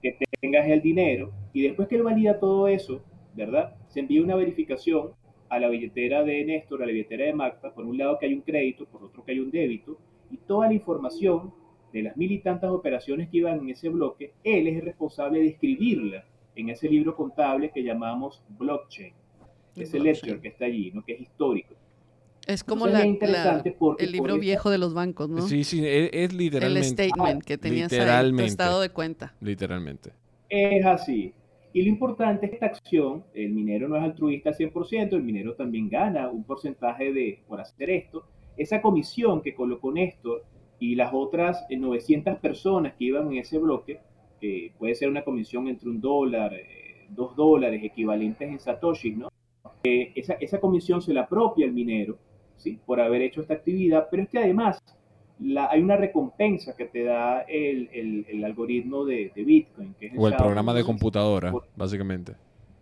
que 0.02 0.18
tengas 0.40 0.66
el 0.66 0.82
dinero 0.82 1.30
y 1.52 1.62
después 1.62 1.88
que 1.88 1.94
él 1.94 2.02
valida 2.02 2.40
todo 2.40 2.66
eso, 2.66 3.02
¿verdad? 3.34 3.76
Se 3.88 4.00
envía 4.00 4.22
una 4.22 4.34
verificación 4.34 5.12
a 5.48 5.60
la 5.60 5.68
billetera 5.68 6.24
de 6.24 6.44
Néstor, 6.44 6.82
a 6.82 6.86
la 6.86 6.92
billetera 6.92 7.26
de 7.26 7.34
Marta, 7.34 7.72
por 7.72 7.84
un 7.84 7.96
lado 7.96 8.18
que 8.18 8.26
hay 8.26 8.34
un 8.34 8.40
crédito, 8.40 8.86
por 8.86 9.04
otro 9.04 9.24
que 9.24 9.32
hay 9.32 9.38
un 9.38 9.50
débito, 9.50 9.98
y 10.30 10.38
toda 10.38 10.66
la 10.66 10.74
información 10.74 11.52
de 11.92 12.02
las 12.02 12.16
mil 12.16 12.32
y 12.32 12.38
tantas 12.38 12.70
operaciones 12.70 13.28
que 13.28 13.38
iban 13.38 13.58
en 13.60 13.70
ese 13.70 13.88
bloque, 13.88 14.32
él 14.44 14.66
es 14.68 14.76
el 14.78 14.82
responsable 14.82 15.40
de 15.40 15.48
escribirla 15.48 16.24
en 16.56 16.68
ese 16.70 16.88
libro 16.88 17.14
contable 17.16 17.70
que 17.70 17.82
llamamos 17.82 18.42
blockchain, 18.58 19.12
ese 19.76 19.98
Blockchain. 19.98 20.02
ledger 20.04 20.40
que 20.40 20.48
está 20.48 20.64
allí, 20.66 20.90
¿no? 20.92 21.04
que 21.04 21.12
es 21.14 21.20
histórico. 21.20 21.74
Es 22.46 22.64
como 22.64 22.86
la, 22.88 23.00
es 23.00 23.06
interesante 23.06 23.70
la- 23.70 23.76
porque 23.78 24.04
el 24.04 24.12
libro 24.12 24.34
esa- 24.34 24.40
viejo 24.40 24.70
de 24.70 24.78
los 24.78 24.94
bancos, 24.94 25.28
¿no? 25.28 25.42
Sí, 25.42 25.62
sí, 25.64 25.78
es, 25.86 26.10
es 26.12 26.30
el 26.30 26.36
literalmente. 26.36 26.88
statement 27.08 27.42
que 27.44 27.56
tenías 27.56 27.92
ahí, 27.92 28.32
tu 28.32 28.40
estado 28.42 28.80
de 28.80 28.88
cuenta. 28.90 29.34
Literalmente. 29.40 30.10
Es 30.48 30.84
así. 30.84 31.32
Y 31.72 31.82
lo 31.82 31.88
importante 31.88 32.46
es 32.46 32.52
esta 32.54 32.66
acción, 32.66 33.24
el 33.32 33.50
minero 33.52 33.88
no 33.88 33.96
es 33.96 34.02
altruista 34.02 34.50
al 34.50 34.56
100%, 34.56 35.12
el 35.14 35.22
minero 35.22 35.54
también 35.54 35.88
gana 35.88 36.28
un 36.28 36.44
porcentaje 36.44 37.12
de, 37.12 37.40
por 37.48 37.60
hacer 37.60 37.88
esto. 37.88 38.24
Esa 38.58 38.82
comisión 38.82 39.40
que 39.40 39.54
colocó 39.54 39.90
Néstor 39.92 40.44
y 40.82 40.96
las 40.96 41.10
otras 41.14 41.64
eh, 41.70 41.76
900 41.76 42.38
personas 42.40 42.94
que 42.94 43.04
iban 43.04 43.28
en 43.30 43.38
ese 43.38 43.56
bloque, 43.58 44.00
que 44.40 44.72
puede 44.80 44.96
ser 44.96 45.08
una 45.08 45.22
comisión 45.22 45.68
entre 45.68 45.88
un 45.88 46.00
dólar, 46.00 46.52
eh, 46.54 47.06
dos 47.08 47.36
dólares, 47.36 47.80
equivalentes 47.84 48.50
en 48.50 48.58
Satoshi, 48.58 49.12
¿no? 49.14 49.28
Eh, 49.84 50.10
esa, 50.16 50.32
esa 50.34 50.58
comisión 50.58 51.00
se 51.00 51.14
la 51.14 51.20
apropia 51.22 51.66
el 51.66 51.72
minero, 51.72 52.18
¿sí? 52.56 52.80
Por 52.84 53.00
haber 53.00 53.22
hecho 53.22 53.42
esta 53.42 53.54
actividad, 53.54 54.08
pero 54.10 54.24
es 54.24 54.28
que 54.28 54.38
además 54.40 54.80
la- 55.38 55.70
hay 55.70 55.80
una 55.82 55.96
recompensa 55.96 56.74
que 56.76 56.86
te 56.86 57.04
da 57.04 57.42
el, 57.42 57.88
el- 57.92 58.26
el 58.28 58.44
algoritmo 58.44 59.04
de, 59.04 59.30
de 59.36 59.44
Bitcoin, 59.44 59.94
que 60.00 60.06
es 60.06 60.12
O 60.16 60.26
el 60.26 60.34
programa 60.34 60.74
de 60.74 60.80
1. 60.80 60.86
computadora, 60.86 61.52
Por- 61.52 61.68
básicamente. 61.76 62.32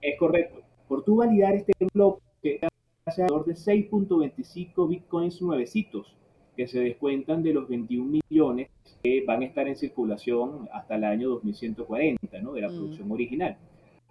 Es 0.01 0.19
correcto. 0.19 0.63
Por 0.89 1.05
tú 1.05 1.17
validar 1.17 1.55
este 1.55 1.73
bloque, 1.93 2.61
hace 3.05 3.23
alrededor 3.23 3.45
de 3.45 3.53
6.25 3.57 4.89
bitcoins 4.89 5.43
nuevecitos 5.43 6.17
que 6.57 6.67
se 6.67 6.81
descuentan 6.81 7.43
de 7.43 7.53
los 7.55 7.69
21 7.69 8.21
millones 8.29 8.69
que 9.03 9.25
van 9.27 9.43
a 9.43 9.47
estar 9.47 9.67
en 9.67 9.77
circulación 9.77 10.69
hasta 10.73 10.97
el 10.97 11.05
año 11.05 11.29
2140, 11.31 12.41
¿no? 12.41 12.53
De 12.53 12.61
la 12.61 12.69
Mm. 12.69 12.75
producción 12.75 13.11
original. 13.13 13.57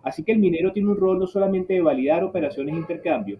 Así 0.03 0.23
que 0.23 0.31
el 0.31 0.39
minero 0.39 0.71
tiene 0.71 0.89
un 0.89 0.97
rol 0.97 1.19
no 1.19 1.27
solamente 1.27 1.73
de 1.73 1.81
validar 1.81 2.23
operaciones 2.23 2.73
de 2.73 2.81
intercambio, 2.81 3.39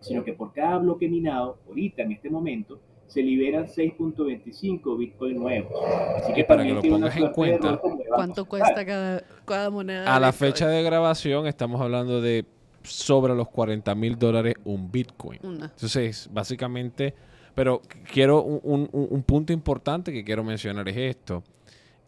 sino 0.00 0.24
que 0.24 0.32
por 0.32 0.52
cada 0.52 0.78
bloque 0.78 1.08
minado, 1.08 1.58
ahorita 1.68 2.02
en 2.02 2.12
este 2.12 2.30
momento, 2.30 2.78
se 3.06 3.22
liberan 3.22 3.66
6.25 3.68 4.96
bitcoin 4.96 5.36
nuevos. 5.36 5.70
Así 6.16 6.32
Y 6.40 6.44
para 6.44 6.62
que 6.64 6.72
lo 6.72 6.80
pongas 6.82 7.16
en 7.16 7.28
cuenta, 7.32 7.80
¿Cuánto 8.08 8.44
cuesta 8.46 8.86
cada, 8.86 9.22
cada 9.44 9.70
moneda? 9.70 10.14
A 10.16 10.18
la 10.20 10.30
Bitcoin? 10.30 10.48
fecha 10.52 10.68
de 10.68 10.82
grabación 10.82 11.46
estamos 11.46 11.80
hablando 11.80 12.20
de 12.22 12.44
sobre 12.84 13.34
los 13.34 13.48
40 13.48 13.94
mil 13.94 14.18
dólares 14.18 14.54
un 14.64 14.90
Bitcoin. 14.90 15.38
Una. 15.42 15.66
Entonces, 15.66 16.28
básicamente, 16.32 17.14
pero 17.54 17.82
quiero 18.12 18.42
un, 18.42 18.60
un- 18.62 18.88
un- 18.92 19.08
un 19.10 19.22
punto 19.22 19.52
importante 19.52 20.12
que 20.12 20.24
quiero 20.24 20.42
mencionar 20.44 20.88
es 20.88 20.96
esto. 20.96 21.42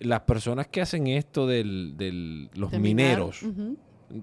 Las 0.00 0.20
personas 0.22 0.66
que 0.68 0.80
hacen 0.80 1.06
esto 1.06 1.46
de 1.46 1.62
los 2.54 2.70
De 2.70 2.78
minar, 2.78 3.18
mineros 3.18 3.40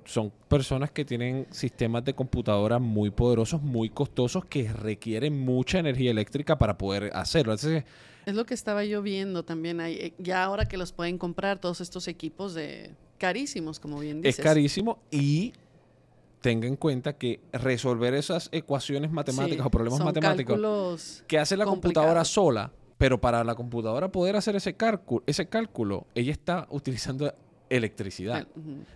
son 0.05 0.31
personas 0.47 0.91
que 0.91 1.03
tienen 1.05 1.47
sistemas 1.49 2.05
de 2.05 2.13
computadora 2.13 2.77
muy 2.79 3.09
poderosos, 3.09 3.61
muy 3.61 3.89
costosos, 3.89 4.45
que 4.45 4.71
requieren 4.71 5.37
mucha 5.39 5.79
energía 5.79 6.11
eléctrica 6.11 6.57
para 6.57 6.77
poder 6.77 7.11
hacerlo. 7.13 7.53
Entonces, 7.53 7.83
Es 8.25 8.35
lo 8.35 8.45
que 8.45 8.53
estaba 8.53 8.85
yo 8.85 9.01
viendo 9.01 9.43
también. 9.43 9.79
ahí. 9.81 9.95
Eh, 9.95 10.13
Ya 10.19 10.43
ahora 10.43 10.65
que 10.65 10.77
los 10.77 10.91
pueden 10.93 11.17
comprar 11.17 11.59
todos 11.59 11.81
estos 11.81 12.07
equipos 12.07 12.53
de 12.53 12.91
carísimos, 13.17 13.79
como 13.79 13.99
bien 13.99 14.21
dices. 14.21 14.39
es 14.39 14.43
carísimo 14.45 14.99
y 15.09 15.53
tenga 16.41 16.67
en 16.67 16.75
cuenta 16.75 17.13
que 17.13 17.39
resolver 17.53 18.13
esas 18.15 18.49
ecuaciones 18.51 19.11
matemáticas 19.11 19.63
Sí, 19.63 19.67
o 19.67 19.69
problemas 19.69 20.03
matemáticos 20.03 21.23
que 21.27 21.39
hace 21.39 21.55
la 21.55 21.65
computadora 21.65 22.25
sola, 22.25 22.71
pero 22.97 23.21
para 23.21 23.43
la 23.43 23.55
computadora 23.55 24.11
poder 24.11 24.35
hacer 24.35 24.55
ese 24.55 24.73
cálculo, 24.73 25.23
ese 25.27 25.47
cálculo, 25.47 26.07
ella 26.15 26.31
está 26.31 26.67
utilizando 26.71 27.33
electricidad. 27.69 28.47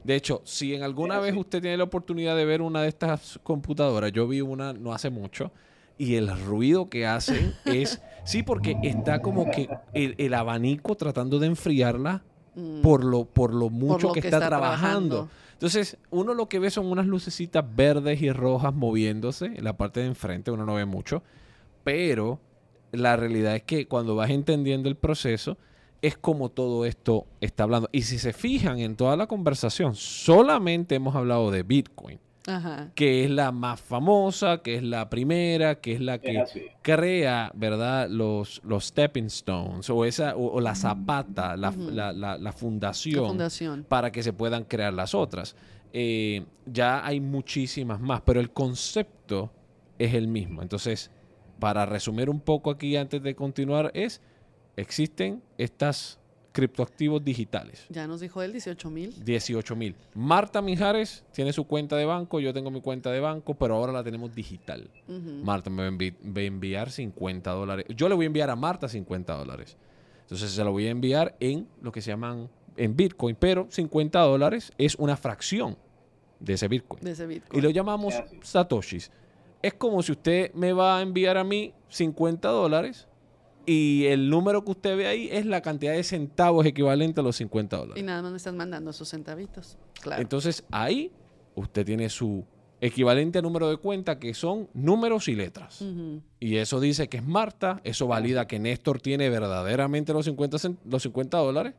De 0.04 0.16
hecho, 0.16 0.42
si 0.44 0.76
en 0.76 0.84
alguna 0.84 1.20
vez 1.20 1.36
usted 1.36 1.62
tiene 1.62 1.78
la 1.78 1.86
oportunidad 1.86 2.36
de 2.36 2.46
ver 2.46 2.62
una 2.62 2.82
de 2.82 2.90
estas 2.90 3.40
computadoras, 3.44 4.12
yo 4.12 4.28
vi 4.28 4.42
una 4.42 4.74
no 4.74 4.94
hace 4.94 5.10
mucho, 5.10 5.52
y 5.98 6.16
el 6.16 6.38
ruido 6.46 6.90
que 6.90 7.06
hacen 7.06 7.54
es, 7.66 8.02
sí, 8.26 8.44
porque 8.44 8.78
está 8.84 9.22
como 9.22 9.50
que 9.50 9.70
el, 9.94 10.16
el 10.18 10.34
abanico 10.34 10.96
tratando 10.96 11.40
de 11.40 11.48
enfriarla 11.48 12.24
Mm. 12.56 12.82
por 12.82 13.04
lo, 13.04 13.26
por 13.26 13.54
lo 13.54 13.70
mucho 13.70 14.08
lo 14.08 14.14
que, 14.14 14.22
que 14.22 14.28
está, 14.28 14.38
está 14.38 14.48
trabajando. 14.48 15.16
trabajando. 15.16 15.30
Entonces, 15.54 15.98
uno 16.10 16.34
lo 16.34 16.50
que 16.50 16.60
ve 16.60 16.70
son 16.70 16.88
unas 16.88 17.06
lucecitas 17.06 17.64
verdes 17.76 18.22
y 18.22 18.32
rojas 18.32 18.74
moviéndose 18.74 19.46
en 19.46 19.64
la 19.64 19.78
parte 19.78 20.02
de 20.02 20.08
enfrente, 20.08 20.52
uno 20.52 20.66
no 20.66 20.76
ve 20.76 20.86
mucho, 20.86 21.24
pero 21.84 22.40
la 22.92 23.16
realidad 23.16 23.56
es 23.56 23.64
que 23.64 23.88
cuando 23.88 24.16
vas 24.16 24.30
entendiendo 24.30 24.90
el 24.90 24.96
proceso, 24.96 25.58
es 26.02 26.18
como 26.18 26.50
todo 26.50 26.86
esto 26.86 27.26
está 27.42 27.64
hablando. 27.64 27.90
Y 27.92 28.04
si 28.04 28.20
se 28.20 28.34
fijan 28.34 28.80
en 28.80 28.96
toda 28.96 29.16
la 29.16 29.28
conversación, 29.28 29.96
solamente 29.96 30.96
hemos 30.96 31.16
hablado 31.16 31.52
de 31.52 31.64
Bitcoin, 31.64 32.20
Ajá. 32.48 32.92
que 32.96 33.24
es 33.24 33.30
la 33.32 33.52
más 33.52 33.82
famosa, 33.82 34.62
que 34.62 34.76
es 34.76 34.84
la 34.84 35.10
primera, 35.10 35.82
que 35.82 35.94
es 35.94 36.00
la 36.02 36.20
que 36.20 36.44
crea, 36.84 37.52
¿verdad? 37.56 38.08
Los, 38.10 38.62
los 38.64 38.86
stepping 38.86 39.26
stones 39.26 39.90
o, 39.90 40.06
esa, 40.06 40.36
o, 40.36 40.54
o 40.54 40.62
la 40.62 40.76
zapata, 40.76 41.58
la, 41.58 41.72
la- 41.72 41.92
la- 41.92 42.14
la 42.14 42.38
La 42.38 42.52
fundación 42.52 43.28
fundación. 43.28 43.86
para 43.88 44.12
que 44.12 44.22
se 44.22 44.32
puedan 44.34 44.64
crear 44.66 44.94
las 44.94 45.16
otras. 45.16 45.56
eh, 45.94 46.46
ya 46.66 47.06
hay 47.06 47.20
muchísimas 47.20 48.00
más, 48.02 48.22
pero 48.22 48.40
el 48.40 48.52
concepto 48.52 49.50
es 49.98 50.14
el 50.14 50.28
mismo. 50.28 50.62
Entonces, 50.62 51.10
para 51.60 51.86
resumir 51.86 52.30
un 52.30 52.42
poco 52.42 52.70
aquí 52.70 52.98
antes 52.98 53.24
de 53.24 53.34
continuar, 53.34 53.92
es, 53.94 54.22
existen 54.76 55.42
estas 55.58 56.20
criptoactivos 56.56 57.22
digitales. 57.24 57.86
Ya 57.90 58.08
nos 58.08 58.22
dijo 58.22 58.42
él 58.42 58.54
18 58.54 58.90
mil. 58.90 59.14
18 59.26 59.76
mil. 59.76 59.94
Marta 60.14 60.62
Mijares 60.62 61.26
tiene 61.34 61.52
su 61.52 61.66
cuenta 61.66 61.98
de 61.98 62.06
banco, 62.06 62.40
yo 62.40 62.54
tengo 62.54 62.72
mi 62.72 62.80
cuenta 62.80 63.12
de 63.12 63.20
banco, 63.20 63.56
pero 63.56 63.76
ahora 63.76 63.92
la 63.92 64.04
tenemos 64.06 64.34
digital. 64.34 64.90
Marta 65.44 65.70
me 65.70 65.84
va 65.84 65.90
a, 65.90 65.92
envi- 65.92 66.16
va 66.26 66.40
a 66.40 66.44
enviar 66.46 66.90
50 66.92 67.52
dólares. 67.52 67.86
Yo 67.90 68.08
le 68.08 68.16
voy 68.16 68.24
a 68.26 68.28
enviar 68.28 68.50
a 68.50 68.56
Marta 68.56 68.88
50 68.88 69.34
dólares. 69.36 69.76
Entonces 70.22 70.50
se 70.52 70.64
lo 70.64 70.72
voy 70.72 70.88
a 70.88 70.92
enviar 70.92 71.36
en 71.42 71.68
lo 71.82 71.92
que 71.92 72.02
se 72.02 72.12
llaman 72.12 72.50
en 72.78 72.96
Bitcoin, 72.96 73.36
pero 73.38 73.68
50 73.70 74.18
dólares 74.22 74.72
es 74.78 74.96
una 74.96 75.18
fracción 75.18 75.78
de 76.40 76.54
ese 76.54 76.70
Bitcoin. 76.70 77.04
De 77.04 77.12
ese 77.12 77.26
Y 77.26 77.28
Bitcoin. 77.28 77.64
lo 77.64 77.70
llamamos. 77.70 78.16
Satoshis. 78.42 79.12
Es 79.62 79.74
como 79.74 80.02
si 80.04 80.14
usted 80.14 80.54
me 80.54 80.72
va 80.74 80.98
a 81.00 81.02
enviar 81.02 81.36
a 81.38 81.44
mí 81.44 81.74
50 81.90 82.48
dólares 82.48 83.08
y 83.66 84.06
el 84.06 84.30
número 84.30 84.64
que 84.64 84.72
usted 84.72 84.98
ve 84.98 85.08
ahí 85.08 85.30
es 85.32 85.46
la 85.46 85.62
cantidad 85.62 85.94
de 85.94 86.04
centavos 86.04 86.66
equivalente 86.66 87.20
a 87.22 87.24
los 87.24 87.36
50 87.38 87.76
Y 87.76 87.80
dólares. 87.80 88.04
nada 88.04 88.22
más 88.22 88.32
me 88.32 88.38
están 88.38 88.58
mandando 88.58 88.92
esos 88.92 89.10
centavitos. 89.10 89.78
Claro. 90.02 90.22
Entonces 90.22 90.64
ahí 90.72 91.12
usted 91.56 91.86
tiene 91.86 92.10
su 92.10 92.46
equivalente 92.82 93.40
a 93.40 93.42
número 93.42 93.70
de 93.70 93.78
cuenta 93.78 94.20
que 94.20 94.34
son 94.34 94.68
números 94.74 95.28
y 95.28 95.36
letras. 95.36 95.84
Y 96.40 96.58
eso 96.58 96.80
dice 96.80 97.08
que 97.08 97.18
es 97.18 97.24
Marta, 97.26 97.82
eso 97.84 98.06
valida 98.08 98.48
que 98.48 98.60
Néstor 98.60 99.02
tiene 99.02 99.30
verdaderamente 99.30 100.14
los 100.14 100.26
50, 100.26 100.58
cent- 100.58 100.78
los 100.86 101.02
50 101.04 101.38
dólares, 101.38 101.74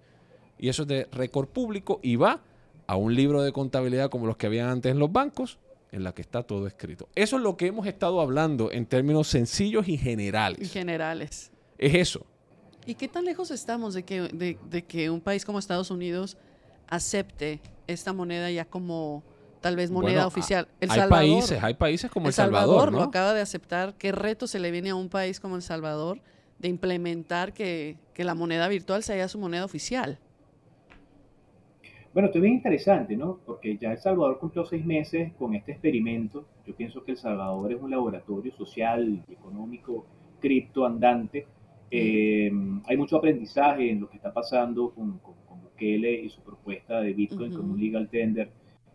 y 0.58 0.68
eso 0.68 0.82
es 0.82 0.88
de 0.88 1.06
récord 1.12 1.48
público 1.48 2.00
y 2.02 2.16
va 2.16 2.40
a 2.86 2.96
un 2.96 3.14
libro 3.14 3.42
de 3.42 3.52
contabilidad 3.52 4.08
como 4.10 4.26
los 4.26 4.36
que 4.36 4.46
habían 4.46 4.68
antes 4.68 4.90
en 4.90 4.98
los 4.98 5.12
bancos, 5.12 5.58
en 5.92 6.02
la 6.02 6.12
que 6.12 6.22
está 6.22 6.42
todo 6.42 6.66
escrito. 6.66 7.08
Eso 7.14 7.36
es 7.36 7.42
lo 7.42 7.56
que 7.56 7.66
hemos 7.66 7.86
estado 7.86 8.20
hablando 8.20 8.72
en 8.72 8.86
términos 8.86 9.28
sencillos 9.28 9.86
y 9.88 9.94
En 9.94 9.98
generales. 10.00 10.72
generales. 10.72 11.52
Es 11.78 11.94
eso. 11.94 12.26
¿Y 12.86 12.94
qué 12.94 13.08
tan 13.08 13.24
lejos 13.24 13.50
estamos 13.50 13.94
de 13.94 14.04
que, 14.04 14.22
de, 14.22 14.58
de 14.70 14.84
que 14.84 15.10
un 15.10 15.20
país 15.20 15.44
como 15.44 15.58
Estados 15.58 15.90
Unidos 15.90 16.36
acepte 16.88 17.60
esta 17.86 18.12
moneda 18.12 18.50
ya 18.50 18.64
como 18.64 19.24
tal 19.60 19.74
vez 19.76 19.90
moneda 19.90 20.24
Bueno, 20.24 20.28
oficial? 20.28 20.68
El 20.80 20.90
hay 20.90 21.00
Salvador, 21.00 21.10
países, 21.10 21.62
hay 21.62 21.74
países 21.74 22.10
como 22.10 22.26
El, 22.26 22.30
El 22.30 22.34
Salvador, 22.34 22.92
lo 22.92 22.98
¿no? 22.98 23.02
acaba 23.02 23.34
de 23.34 23.40
aceptar. 23.40 23.94
¿Qué 23.96 24.12
reto 24.12 24.46
se 24.46 24.60
le 24.60 24.70
viene 24.70 24.90
a 24.90 24.94
un 24.94 25.08
país 25.08 25.40
como 25.40 25.56
El 25.56 25.62
Salvador 25.62 26.20
de 26.58 26.68
implementar 26.68 27.52
que, 27.52 27.98
que 28.14 28.24
la 28.24 28.34
moneda 28.34 28.68
virtual 28.68 29.02
sea 29.02 29.28
su 29.28 29.38
moneda 29.38 29.64
oficial? 29.64 30.20
Bueno, 32.12 32.28
esto 32.28 32.38
es 32.38 32.42
bien 32.42 32.54
interesante, 32.54 33.16
¿no? 33.16 33.40
Porque 33.44 33.76
ya 33.76 33.92
El 33.92 33.98
Salvador 33.98 34.38
cumplió 34.38 34.64
seis 34.64 34.84
meses 34.86 35.32
con 35.34 35.54
este 35.54 35.72
experimento. 35.72 36.46
Yo 36.66 36.74
pienso 36.74 37.04
que 37.04 37.12
El 37.12 37.18
Salvador 37.18 37.72
es 37.72 37.80
un 37.82 37.90
laboratorio 37.90 38.52
social 38.54 39.06
y 39.28 39.32
económico 39.32 40.06
cripto 40.40 40.86
andante. 40.86 41.46
Eh, 41.90 42.50
hay 42.84 42.96
mucho 42.96 43.16
aprendizaje 43.16 43.90
en 43.90 44.00
lo 44.00 44.08
que 44.10 44.16
está 44.16 44.32
pasando 44.32 44.90
con, 44.90 45.18
con, 45.18 45.34
con 45.46 45.62
Bukele 45.62 46.12
y 46.20 46.28
su 46.28 46.42
propuesta 46.42 47.00
de 47.00 47.12
Bitcoin 47.12 47.50
Ujú. 47.52 47.60
como 47.60 47.74
un 47.74 47.80
legal 47.80 48.08
tender 48.08 48.50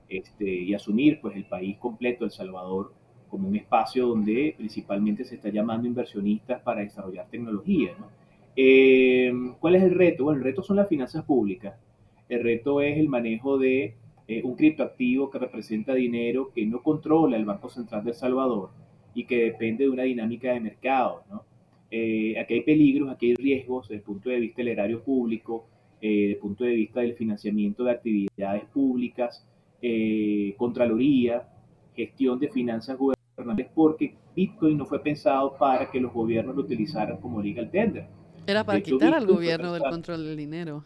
este, 0.10 0.50
y 0.50 0.74
asumir 0.74 1.22
pues 1.22 1.36
el 1.38 1.46
país 1.46 1.78
completo, 1.78 2.26
El 2.26 2.32
Salvador, 2.32 2.94
como 3.30 3.48
un 3.48 3.56
espacio 3.56 4.08
donde 4.08 4.54
principalmente 4.58 5.24
se 5.24 5.36
está 5.36 5.50
llamando 5.50 5.88
inversionistas 5.88 6.62
para 6.62 6.82
desarrollar 6.82 7.30
tecnología, 7.30 7.96
¿no? 7.98 8.08
Eh, 8.56 9.32
¿Cuál 9.60 9.76
es 9.76 9.84
el 9.84 9.96
reto? 9.96 10.26
Bueno, 10.26 10.40
el 10.40 10.44
reto 10.44 10.62
son 10.62 10.76
las 10.76 10.90
finanzas 10.90 11.24
públicas. 11.24 11.76
El 12.28 12.44
reto 12.44 12.82
es 12.82 12.98
el 12.98 13.08
manejo 13.08 13.58
de 13.58 13.96
eh, 14.28 14.42
un 14.44 14.56
criptoactivo 14.56 15.30
que 15.30 15.40
representa 15.40 15.94
dinero 15.94 16.52
que 16.54 16.66
no 16.66 16.84
controla 16.84 17.38
el 17.38 17.46
Banco 17.46 17.70
Central 17.70 18.04
de 18.04 18.12
El 18.12 18.16
Salvador 18.18 18.72
y 19.14 19.26
que 19.26 19.44
depende 19.46 19.86
de 19.86 19.90
una 19.90 20.04
dinámica 20.04 20.52
de 20.52 20.60
mercado. 20.60 21.24
¿no? 21.30 21.44
Eh, 21.94 22.40
aquí 22.40 22.54
hay 22.54 22.62
peligros, 22.62 23.10
aquí 23.10 23.32
hay 23.32 23.36
riesgos 23.36 23.90
desde 23.90 23.96
el 23.96 24.02
punto 24.04 24.30
de 24.30 24.40
vista 24.40 24.62
del 24.62 24.70
erario 24.70 25.04
público, 25.04 25.68
eh, 26.00 26.08
desde 26.08 26.32
el 26.32 26.38
punto 26.38 26.64
de 26.64 26.72
vista 26.72 27.02
del 27.02 27.16
financiamiento 27.16 27.84
de 27.84 27.92
actividades 27.92 28.64
públicas, 28.74 29.46
eh, 29.82 30.56
Contraloría, 30.58 31.50
gestión 31.94 32.40
de 32.40 32.48
finanzas 32.48 32.98
gubernamentales, 32.98 33.72
porque 33.76 34.16
Bitcoin 34.34 34.78
no 34.78 34.86
fue 34.86 35.04
pensado 35.04 35.58
para 35.58 35.92
que 35.92 36.00
los 36.00 36.14
gobiernos 36.14 36.56
lo 36.56 36.62
utilizaran 36.62 37.18
como 37.18 37.42
legal 37.42 37.70
tender. 37.70 38.08
Era 38.48 38.64
para 38.64 38.80
hecho, 38.80 38.96
quitar 38.96 39.14
al 39.14 39.26
Bitcoin 39.26 39.36
gobierno 39.36 39.74
del 39.74 39.84
control 39.84 40.26
del 40.26 40.38
dinero. 40.38 40.86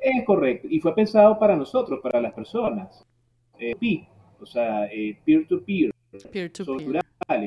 Es 0.00 0.24
correcto, 0.24 0.68
y 0.70 0.78
fue 0.78 0.94
pensado 0.94 1.38
para 1.40 1.56
nosotros, 1.56 1.98
para 2.00 2.20
las 2.20 2.32
personas. 2.32 3.04
Eh, 3.58 3.74
P, 3.74 4.06
o 4.40 4.46
sea, 4.46 4.88
peer-to-peer, 5.24 5.90
son 6.16 6.30
Peer-to-peer. 6.30 7.02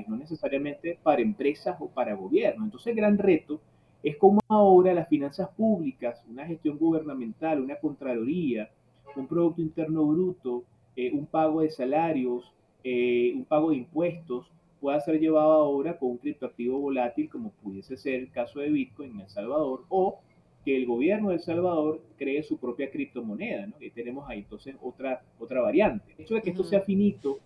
No 0.07 0.15
necesariamente 0.15 0.97
para 1.03 1.21
empresas 1.21 1.75
o 1.79 1.87
para 1.87 2.15
gobiernos. 2.15 2.65
Entonces 2.65 2.87
el 2.87 2.95
gran 2.95 3.17
reto 3.17 3.59
es 4.01 4.17
cómo 4.17 4.39
ahora 4.47 4.93
las 4.93 5.07
finanzas 5.07 5.49
públicas, 5.49 6.23
una 6.29 6.45
gestión 6.45 6.77
gubernamental, 6.77 7.61
una 7.61 7.75
contraloría, 7.75 8.69
un 9.15 9.27
Producto 9.27 9.61
Interno 9.61 10.05
Bruto, 10.05 10.63
eh, 10.95 11.11
un 11.13 11.25
pago 11.25 11.61
de 11.61 11.69
salarios, 11.69 12.51
eh, 12.83 13.33
un 13.35 13.45
pago 13.45 13.71
de 13.71 13.77
impuestos, 13.77 14.49
pueda 14.79 14.99
ser 14.99 15.19
llevado 15.19 15.53
ahora 15.53 15.97
con 15.97 16.11
un 16.11 16.17
criptoactivo 16.17 16.79
volátil 16.79 17.29
como 17.29 17.51
pudiese 17.51 17.95
ser 17.95 18.15
el 18.15 18.31
caso 18.31 18.59
de 18.59 18.69
Bitcoin 18.69 19.11
en 19.11 19.21
El 19.21 19.29
Salvador 19.29 19.85
o 19.87 20.19
que 20.65 20.75
el 20.75 20.85
gobierno 20.85 21.29
de 21.29 21.35
El 21.35 21.41
Salvador 21.41 22.01
cree 22.17 22.43
su 22.43 22.57
propia 22.57 22.89
criptomoneda, 22.89 23.67
¿no? 23.67 23.75
Y 23.79 23.89
tenemos 23.91 24.29
ahí 24.29 24.39
entonces 24.39 24.75
otra, 24.81 25.21
otra 25.39 25.61
variante. 25.61 26.13
El 26.17 26.23
hecho 26.23 26.35
de 26.35 26.41
que 26.41 26.49
esto 26.51 26.63
sea 26.63 26.81
finito 26.81 27.39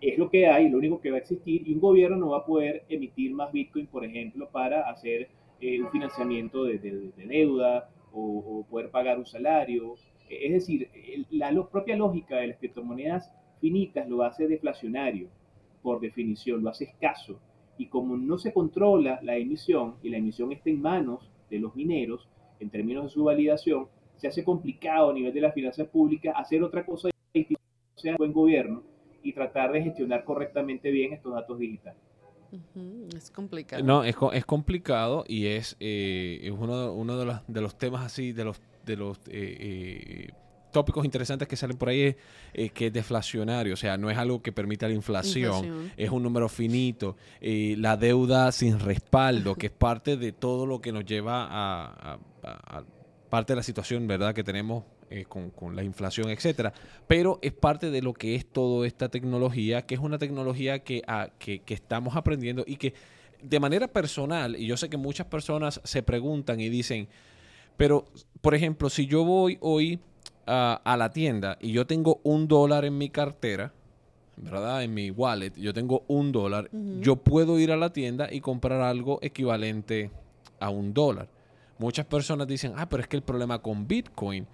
es 0.00 0.18
lo 0.18 0.30
que 0.30 0.46
hay, 0.46 0.68
lo 0.68 0.78
único 0.78 1.00
que 1.00 1.10
va 1.10 1.16
a 1.16 1.20
existir, 1.20 1.66
y 1.66 1.74
un 1.74 1.80
gobierno 1.80 2.16
no 2.16 2.30
va 2.30 2.38
a 2.38 2.44
poder 2.46 2.84
emitir 2.88 3.32
más 3.34 3.52
Bitcoin, 3.52 3.86
por 3.86 4.04
ejemplo, 4.04 4.48
para 4.50 4.88
hacer 4.90 5.28
eh, 5.60 5.80
un 5.82 5.90
financiamiento 5.90 6.64
de, 6.64 6.78
de- 6.78 7.10
de 7.16 7.26
deuda 7.26 7.90
o, 8.12 8.64
poder 8.70 8.90
pagar 8.90 9.18
un 9.18 9.26
salario. 9.26 9.94
Es 10.28 10.52
decir, 10.52 10.88
la 11.30 11.50
propia 11.70 11.96
lógica 11.96 12.36
de 12.36 12.48
las 12.48 12.58
criptomonedas 12.58 13.30
finitas 13.60 14.08
lo 14.08 14.22
hace 14.22 14.46
deflacionario, 14.48 15.28
por 15.82 16.00
definición, 16.00 16.62
lo 16.62 16.70
hace 16.70 16.84
escaso. 16.84 17.40
Y 17.78 17.86
como 17.86 18.16
no 18.16 18.38
se 18.38 18.52
controla 18.52 19.20
la 19.22 19.36
emisión 19.36 19.96
y 20.02 20.10
la 20.10 20.18
emisión 20.18 20.52
está 20.52 20.70
en 20.70 20.80
manos 20.82 21.30
de 21.50 21.58
los 21.58 21.74
mineros, 21.74 22.28
en 22.60 22.70
términos 22.70 23.04
de 23.04 23.10
su 23.10 23.24
validación, 23.24 23.88
se 24.16 24.28
hace 24.28 24.44
complicado 24.44 25.10
a 25.10 25.14
nivel 25.14 25.32
de 25.32 25.40
las 25.40 25.54
finanzas 25.54 25.88
públicas 25.88 26.34
hacer 26.36 26.62
otra 26.62 26.84
cosa 26.84 27.08
distinta, 27.32 27.62
o 27.96 27.98
sea, 27.98 28.16
buen 28.18 28.32
gobierno, 28.32 28.82
y 29.22 29.32
tratar 29.32 29.72
de 29.72 29.82
gestionar 29.82 30.24
correctamente 30.24 30.90
bien 30.90 31.12
estos 31.12 31.34
datos 31.34 31.58
digitales. 31.58 32.00
Es 33.14 33.30
complicado. 33.30 33.84
No, 33.84 34.02
es, 34.04 34.16
co- 34.16 34.32
es 34.32 34.44
complicado 34.44 35.24
y 35.28 35.46
es, 35.46 35.76
eh, 35.80 36.40
es 36.42 36.50
uno, 36.50 36.92
uno 36.92 37.16
de, 37.16 37.24
los, 37.24 37.40
de 37.46 37.60
los 37.60 37.78
temas 37.78 38.04
así, 38.04 38.32
de 38.32 38.44
los, 38.44 38.60
de 38.84 38.96
los 38.96 39.18
eh, 39.28 39.56
eh, 39.60 40.28
tópicos 40.72 41.04
interesantes 41.04 41.46
que 41.46 41.56
salen 41.56 41.76
por 41.76 41.88
ahí, 41.90 42.00
es 42.02 42.16
eh, 42.54 42.70
que 42.70 42.86
es 42.88 42.92
deflacionario, 42.92 43.74
o 43.74 43.76
sea, 43.76 43.96
no 43.98 44.10
es 44.10 44.18
algo 44.18 44.42
que 44.42 44.50
permita 44.52 44.88
la 44.88 44.94
inflación, 44.94 45.64
Inflación. 45.64 45.92
es 45.96 46.10
un 46.10 46.22
número 46.22 46.48
finito, 46.48 47.16
eh, 47.40 47.76
la 47.78 47.96
deuda 47.96 48.50
sin 48.52 48.80
respaldo, 48.80 49.54
que 49.54 49.66
es 49.66 49.72
parte 49.72 50.16
de 50.16 50.32
todo 50.32 50.66
lo 50.66 50.80
que 50.80 50.90
nos 50.92 51.04
lleva 51.04 51.44
a, 51.44 51.84
a- 51.84 52.18
a- 52.42 52.78
a 52.78 52.84
parte 53.28 53.52
de 53.52 53.56
la 53.58 53.62
situación, 53.62 54.08
¿verdad?, 54.08 54.34
que 54.34 54.42
tenemos 54.42 54.82
eh, 55.10 55.24
con, 55.28 55.50
con 55.50 55.74
la 55.76 55.82
inflación, 55.82 56.30
etcétera. 56.30 56.72
Pero 57.06 57.38
es 57.42 57.52
parte 57.52 57.90
de 57.90 58.00
lo 58.00 58.14
que 58.14 58.36
es 58.36 58.46
toda 58.46 58.86
esta 58.86 59.08
tecnología, 59.08 59.82
que 59.82 59.96
es 59.96 60.00
una 60.00 60.18
tecnología 60.18 60.84
que, 60.84 61.02
ah, 61.06 61.28
que, 61.38 61.60
que 61.60 61.74
estamos 61.74 62.16
aprendiendo 62.16 62.64
y 62.66 62.76
que 62.76 62.94
de 63.42 63.58
manera 63.58 63.88
personal, 63.88 64.54
y 64.56 64.66
yo 64.66 64.76
sé 64.76 64.88
que 64.88 64.96
muchas 64.96 65.26
personas 65.26 65.80
se 65.84 66.02
preguntan 66.02 66.60
y 66.60 66.68
dicen, 66.68 67.08
pero, 67.76 68.04
por 68.40 68.54
ejemplo, 68.54 68.90
si 68.90 69.06
yo 69.06 69.24
voy 69.24 69.58
hoy 69.60 69.98
a, 70.46 70.80
a 70.84 70.96
la 70.96 71.10
tienda 71.10 71.56
y 71.60 71.72
yo 71.72 71.86
tengo 71.86 72.20
un 72.22 72.46
dólar 72.46 72.84
en 72.84 72.96
mi 72.98 73.08
cartera, 73.08 73.72
¿verdad? 74.36 74.84
En 74.84 74.94
mi 74.94 75.10
wallet, 75.10 75.52
yo 75.56 75.72
tengo 75.74 76.04
un 76.06 76.32
dólar, 76.32 76.70
yo 77.00 77.16
puedo 77.16 77.58
ir 77.58 77.72
a 77.72 77.76
la 77.76 77.92
tienda 77.92 78.28
y 78.32 78.40
comprar 78.40 78.80
algo 78.80 79.18
equivalente 79.22 80.10
a 80.60 80.70
un 80.70 80.94
dólar. 80.94 81.28
Muchas 81.78 82.06
personas 82.06 82.46
dicen, 82.46 82.74
ah, 82.76 82.88
pero 82.88 83.02
es 83.02 83.08
que 83.08 83.16
el 83.16 83.22
problema 83.22 83.60
con 83.60 83.88
Bitcoin 83.88 84.46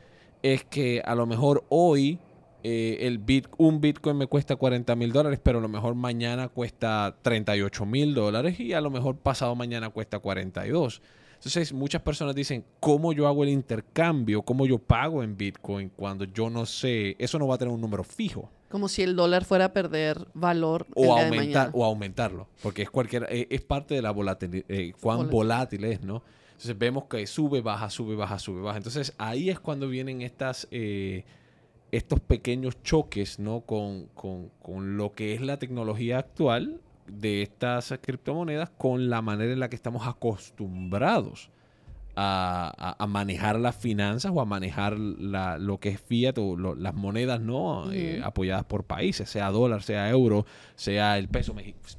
es 0.54 0.64
que 0.64 1.02
a 1.04 1.14
lo 1.14 1.26
mejor 1.26 1.64
hoy 1.68 2.18
eh, 2.62 2.98
el 3.06 3.18
bit, 3.18 3.46
un 3.58 3.80
Bitcoin 3.80 4.16
me 4.16 4.26
cuesta 4.26 4.56
40 4.56 4.94
mil 4.96 5.12
dólares, 5.12 5.38
pero 5.42 5.58
a 5.58 5.62
lo 5.62 5.68
mejor 5.68 5.94
mañana 5.94 6.48
cuesta 6.48 7.16
38 7.22 7.86
mil 7.86 8.14
dólares 8.14 8.58
y 8.58 8.72
a 8.72 8.80
lo 8.80 8.90
mejor 8.90 9.16
pasado 9.16 9.54
mañana 9.54 9.90
cuesta 9.90 10.18
42. 10.18 11.02
Entonces 11.36 11.72
muchas 11.72 12.02
personas 12.02 12.34
dicen, 12.34 12.64
¿cómo 12.80 13.12
yo 13.12 13.26
hago 13.28 13.44
el 13.44 13.50
intercambio? 13.50 14.42
¿Cómo 14.42 14.66
yo 14.66 14.78
pago 14.78 15.22
en 15.22 15.36
Bitcoin 15.36 15.90
cuando 15.94 16.24
yo 16.24 16.50
no 16.50 16.66
sé? 16.66 17.14
Eso 17.18 17.38
no 17.38 17.46
va 17.46 17.56
a 17.56 17.58
tener 17.58 17.72
un 17.72 17.80
número 17.80 18.02
fijo. 18.02 18.50
Como 18.68 18.88
si 18.88 19.02
el 19.02 19.14
dólar 19.14 19.44
fuera 19.44 19.66
a 19.66 19.72
perder 19.72 20.26
valor 20.34 20.86
el 20.96 21.08
O, 21.08 21.14
de 21.16 21.22
aumentar, 21.24 21.36
mañana. 21.36 21.70
o 21.72 21.84
aumentarlo, 21.84 22.48
porque 22.62 22.82
es 22.82 22.90
cualquier, 22.90 23.28
eh, 23.30 23.46
es 23.50 23.60
parte 23.60 23.94
de 23.94 24.02
la 24.02 24.10
volatilidad, 24.10 24.64
cuán 25.00 25.18
Volatil. 25.18 25.32
volátil 25.32 25.84
es, 25.84 26.00
¿no? 26.02 26.22
Entonces 26.56 26.78
vemos 26.78 27.04
que 27.04 27.26
sube, 27.26 27.60
baja, 27.60 27.90
sube, 27.90 28.16
baja, 28.16 28.38
sube, 28.38 28.62
baja. 28.62 28.78
Entonces 28.78 29.14
ahí 29.18 29.50
es 29.50 29.60
cuando 29.60 29.88
vienen 29.88 30.22
estas, 30.22 30.66
eh, 30.70 31.24
estos 31.92 32.20
pequeños 32.20 32.82
choques 32.82 33.38
¿no? 33.38 33.60
con, 33.60 34.06
con, 34.14 34.48
con 34.62 34.96
lo 34.96 35.12
que 35.12 35.34
es 35.34 35.42
la 35.42 35.58
tecnología 35.58 36.18
actual 36.18 36.80
de 37.06 37.42
estas 37.42 37.92
criptomonedas 38.00 38.70
con 38.70 39.10
la 39.10 39.20
manera 39.20 39.52
en 39.52 39.60
la 39.60 39.68
que 39.68 39.76
estamos 39.76 40.06
acostumbrados 40.06 41.50
a, 42.16 43.06
manejar 43.08 43.58
las 43.60 43.76
finanzas 43.76 44.32
o 44.34 44.40
a 44.40 44.46
manejar 44.46 44.98
lo 44.98 45.78
que 45.78 45.90
es 45.90 46.00
fiat 46.00 46.38
o 46.38 46.56
las 46.56 46.94
monedas 46.94 47.40
no 47.40 47.92
eh, 47.92 48.22
apoyadas 48.24 48.64
por 48.64 48.84
países, 48.84 49.28
sea 49.28 49.50
dólar, 49.50 49.82
sea 49.82 50.08
euro, 50.08 50.46
sea 50.74 51.18
el 51.18 51.28
peso, 51.28 51.54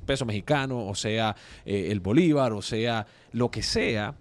peso 0.06 0.26
mexicano, 0.26 0.88
o 0.88 0.96
sea 0.96 1.36
eh, 1.66 1.90
el 1.92 2.00
bolívar, 2.00 2.54
o 2.54 2.64
sea 2.64 3.06
lo 3.32 3.52
que 3.52 3.62
sea, 3.62 4.16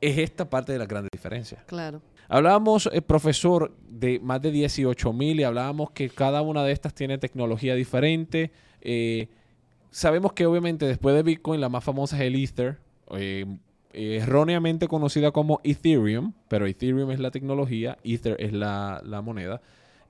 es 0.00 0.18
esta 0.18 0.48
parte 0.48 0.72
de 0.72 0.78
la 0.78 0.86
gran 0.86 1.06
diferencia. 1.12 1.62
Claro. 1.66 2.00
Hablábamos, 2.28 2.88
eh, 2.92 3.02
profesor, 3.02 3.74
de 3.88 4.20
más 4.20 4.40
de 4.40 4.50
18 4.50 5.12
mil 5.12 5.40
y 5.40 5.42
hablábamos 5.42 5.90
que 5.90 6.08
cada 6.08 6.42
una 6.42 6.64
de 6.64 6.72
estas 6.72 6.94
tiene 6.94 7.18
tecnología 7.18 7.74
diferente. 7.74 8.52
sabemos 9.90 10.32
que 10.32 10.46
obviamente 10.46 10.86
después 10.86 11.14
de 11.14 11.22
Bitcoin 11.22 11.60
la 11.60 11.68
más 11.68 11.82
famosa 11.82 12.16
es 12.16 12.22
el 12.22 12.36
Ether 12.36 12.78
erróneamente 13.92 14.88
conocida 14.88 15.32
como 15.32 15.60
Ethereum, 15.64 16.32
pero 16.48 16.66
Ethereum 16.66 17.10
es 17.10 17.20
la 17.20 17.30
tecnología, 17.30 17.98
Ether 18.04 18.36
es 18.38 18.52
la, 18.52 19.02
moneda. 19.24 19.60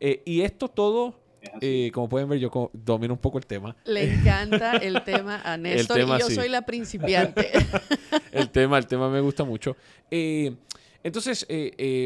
Eh, 0.01 0.23
y 0.25 0.43
esto 0.43 0.69
todo, 0.69 1.15
eh, 1.61 1.91
como 1.93 2.09
pueden 2.09 2.29
ver, 2.29 2.39
yo 2.39 2.71
domino 2.73 3.15
un 3.15 3.21
poco 3.21 3.39
el 3.39 3.47
tema. 3.47 3.77
Le 3.85 4.15
encanta 4.15 4.77
el 4.77 5.03
tema 5.05 5.41
a 5.45 5.57
Néstor 5.57 6.01
y 6.01 6.07
yo 6.07 6.31
soy 6.31 6.49
la 6.49 6.63
principiante. 6.63 7.51
el 8.33 8.51
tema, 8.51 8.79
el 8.79 8.87
tema 8.87 9.09
me 9.09 9.21
gusta 9.21 9.45
mucho. 9.45 9.77
Eh, 10.11 10.55
entonces, 11.03 11.47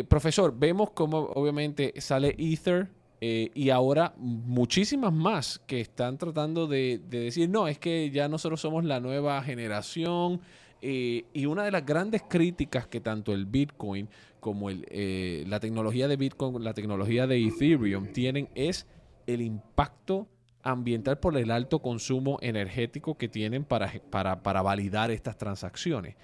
profesor, 0.09 0.55
vemos 0.57 0.91
cómo 0.91 1.19
obviamente 1.35 1.95
sale 2.01 2.35
Ether, 2.39 2.89
y 3.21 3.71
ahora 3.71 4.13
muchísimas 4.19 5.13
más 5.13 5.61
que 5.67 5.81
están 5.81 6.19
tratando 6.19 6.67
de, 6.67 7.01
de, 7.09 7.21
decir, 7.21 7.49
no, 7.49 7.67
es 7.69 7.79
que 7.79 8.11
ya 8.11 8.29
nosotros 8.29 8.61
somos 8.61 8.85
la 8.85 9.01
nueva 9.01 9.43
generación, 9.43 10.43
eh, 10.87 11.25
y 11.33 11.47
una 11.47 11.65
de 11.65 11.71
las 11.71 11.87
grandes 11.87 12.21
críticas 12.29 12.87
que 12.87 13.01
tanto 13.01 13.33
el 13.33 13.47
Bitcoin 13.47 14.07
como 14.39 14.69
el, 14.69 14.85
eh, 14.91 15.43
la 15.49 15.59
tecnología 15.59 16.09
de 16.09 16.19
Bitcoin, 16.19 16.63
la 16.63 16.75
tecnología 16.75 17.27
de 17.27 17.43
Ethereum 17.43 18.09
tienen 18.13 18.51
es 18.55 18.87
el 19.27 19.41
impacto 19.43 20.29
ambiental 20.65 21.19
por 21.19 21.37
el 21.37 21.51
alto 21.51 21.81
consumo 21.81 22.39
energético 22.41 23.17
que 23.17 23.29
tienen 23.29 23.65
para, 23.65 23.93
para, 24.11 24.63
validar 24.63 25.11
estas 25.11 25.37
transacciones. 25.37 26.17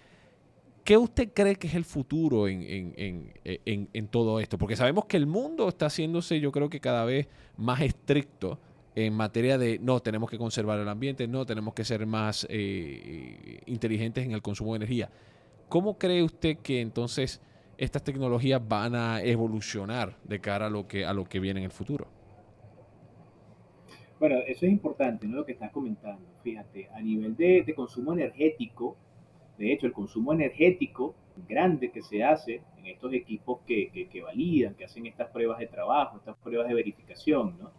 ¿Qué 0.83 0.97
usted 0.97 1.31
cree 1.35 1.57
que 1.57 1.67
es 1.67 1.75
el 1.75 1.85
futuro 1.85 2.49
en, 2.49 2.63
en, 2.97 3.89
en, 3.93 4.09
todo 4.09 4.41
esto? 4.41 4.57
Porque 4.57 4.77
sabemos 4.77 5.05
que 5.05 5.19
el 5.19 5.27
mundo 5.27 5.69
está 5.69 5.87
haciéndose, 5.87 6.41
yo 6.41 6.51
creo 6.53 6.71
que 6.71 6.81
cada 6.81 7.05
vez 7.05 7.29
más 7.59 7.83
estricto 7.83 8.59
en 8.95 9.15
materia 9.15 9.59
de 9.59 9.79
no, 9.79 10.01
tenemos 10.01 10.31
que 10.31 10.39
conservar 10.39 10.81
el 10.81 10.89
ambiente, 10.89 11.29
no, 11.29 11.45
tenemos 11.45 11.75
que 11.75 11.85
ser 11.85 12.07
más 12.07 12.47
eh, 12.49 13.61
inteligentes 13.67 14.25
en 14.25 14.33
el 14.33 14.41
consumo 14.41 14.73
de 14.73 14.79
energía. 14.79 15.11
¿Cómo 15.69 15.99
cree 15.99 16.23
usted 16.23 16.57
que 16.59 16.81
entonces 16.81 17.41
estas 17.77 18.03
tecnologías 18.03 18.61
van 18.67 18.95
a 18.95 19.23
evolucionar 19.23 20.17
de 20.25 20.41
cara 20.41 20.67
a 20.67 20.71
lo 20.71 20.89
que, 20.89 21.05
a 21.05 21.13
lo 21.13 21.25
que 21.25 21.41
viene 21.41 21.61
en 21.61 21.65
el 21.65 21.71
futuro? 21.71 22.20
Bueno, 24.21 24.37
eso 24.47 24.67
es 24.67 24.73
importante, 24.73 25.27
¿no? 25.27 25.39
Lo 25.39 25.47
que 25.47 25.53
estás 25.53 25.73
comentando. 25.73 26.25
Fíjate, 26.45 26.89
a 26.95 27.01
nivel 27.01 27.35
de, 27.37 27.73
consumo 27.75 28.13
energético, 28.13 28.97
de 29.59 29.73
hecho, 29.73 29.87
el 29.87 29.93
consumo 29.93 30.33
energético 30.33 31.17
grande 31.49 31.91
que 31.91 32.03
se 32.03 32.23
hace 32.23 32.61
en 32.79 32.87
estos 32.87 33.13
equipos 33.15 33.61
que, 33.67 33.89
que, 33.91 34.09
que 34.09 34.21
validan, 34.21 34.75
que 34.75 34.85
hacen 34.85 35.07
estas 35.07 35.31
pruebas 35.31 35.59
de 35.59 35.67
trabajo, 35.67 36.19
estas 36.19 36.37
pruebas 36.37 36.69
de 36.69 36.75
verificación, 36.75 37.57
¿no? 37.59 37.71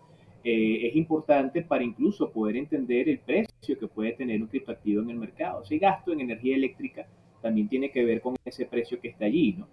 Eh, 0.44 0.88
es 0.88 0.96
importante 0.96 1.62
para 1.62 1.84
incluso 1.84 2.32
poder 2.32 2.58
entender 2.58 3.08
el 3.08 3.20
precio 3.20 3.78
que 3.78 3.88
puede 3.88 4.14
tener 4.14 4.42
un 4.42 4.48
criptoactivo 4.48 5.04
en 5.04 5.12
el 5.12 5.18
mercado. 5.18 5.62
Ese 5.62 5.78
gasto 5.78 6.12
en 6.12 6.22
energía 6.22 6.56
eléctrica 6.56 7.06
también 7.42 7.70
tiene 7.70 7.92
que 7.92 8.04
ver 8.04 8.22
con 8.22 8.36
ese 8.44 8.66
precio 8.66 9.00
que 9.00 9.10
está 9.10 9.26
allí, 9.26 9.54
¿no? 9.58 9.68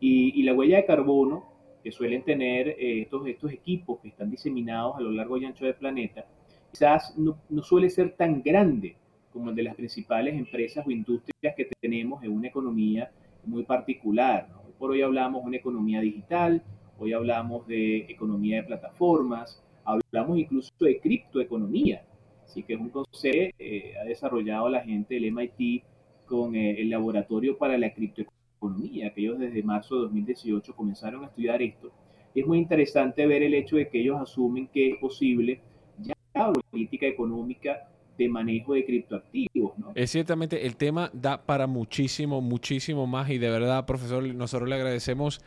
Y, 0.00 0.42
la 0.42 0.54
huella 0.54 0.76
de 0.78 0.84
carbono 0.84 1.44
que 1.84 1.92
suelen 1.92 2.24
tener 2.24 2.68
eh, 2.70 3.02
estos, 3.02 3.26
estos 3.28 3.52
equipos 3.52 4.00
que 4.00 4.08
están 4.08 4.30
diseminados 4.30 4.96
a 4.96 5.00
lo 5.00 5.10
largo 5.10 5.36
y 5.36 5.44
ancho 5.44 5.66
del 5.66 5.74
planeta, 5.74 6.24
quizás 6.70 7.16
no, 7.16 7.38
no 7.50 7.62
suele 7.62 7.90
ser 7.90 8.16
tan 8.16 8.42
grande 8.42 8.96
como 9.32 9.50
el 9.50 9.56
de 9.56 9.64
las 9.64 9.76
principales 9.76 10.34
empresas 10.34 10.86
o 10.86 10.90
industrias 10.90 11.54
que 11.54 11.68
tenemos 11.80 12.24
en 12.24 12.32
una 12.32 12.48
economía 12.48 13.10
muy 13.44 13.64
particular. 13.64 14.48
¿no? 14.50 14.62
por 14.78 14.92
hoy 14.92 15.02
hablamos 15.02 15.42
de 15.42 15.48
una 15.48 15.56
economía 15.58 16.00
digital, 16.00 16.62
hoy 16.98 17.12
hablamos 17.12 17.66
de 17.66 17.98
economía 18.08 18.56
de 18.56 18.62
plataformas, 18.64 19.62
Hablamos 19.84 20.38
incluso 20.38 20.72
de 20.80 20.98
criptoeconomía, 20.98 22.04
así 22.42 22.62
que 22.62 22.72
es 22.72 22.80
un 22.80 22.88
concepto 22.88 23.18
que 23.20 23.54
eh, 23.58 23.94
ha 24.00 24.04
desarrollado 24.04 24.70
la 24.70 24.80
gente 24.80 25.14
del 25.14 25.30
MIT 25.30 25.84
con 26.24 26.56
eh, 26.56 26.80
el 26.80 26.88
Laboratorio 26.88 27.58
para 27.58 27.76
la 27.76 27.92
Criptoeconomía, 27.92 28.33
que 29.14 29.20
ellos 29.20 29.38
desde 29.38 29.62
marzo 29.62 29.96
de 29.96 30.02
2018 30.02 30.74
comenzaron 30.74 31.24
a 31.24 31.26
estudiar 31.26 31.62
esto. 31.62 31.90
es 32.34 32.46
muy 32.46 32.58
interesante 32.58 33.26
ver 33.26 33.42
el 33.42 33.54
hecho 33.54 33.76
de 33.76 33.88
que 33.88 34.00
ellos 34.00 34.20
asumen 34.20 34.68
que 34.68 34.90
es 34.90 34.96
posible 34.98 35.60
ya 35.98 36.14
una 36.34 36.52
política 36.52 37.06
económica 37.06 37.88
de 38.18 38.28
manejo 38.28 38.74
de 38.74 38.84
criptoactivos. 38.84 39.78
¿no? 39.78 39.92
Es 39.94 40.10
ciertamente, 40.10 40.66
el 40.66 40.76
tema 40.76 41.10
da 41.12 41.42
para 41.42 41.66
muchísimo, 41.66 42.40
muchísimo 42.40 43.06
más 43.06 43.30
y 43.30 43.38
de 43.38 43.50
verdad, 43.50 43.86
profesor, 43.86 44.24
nosotros 44.34 44.68
le 44.68 44.76
agradecemos 44.76 45.40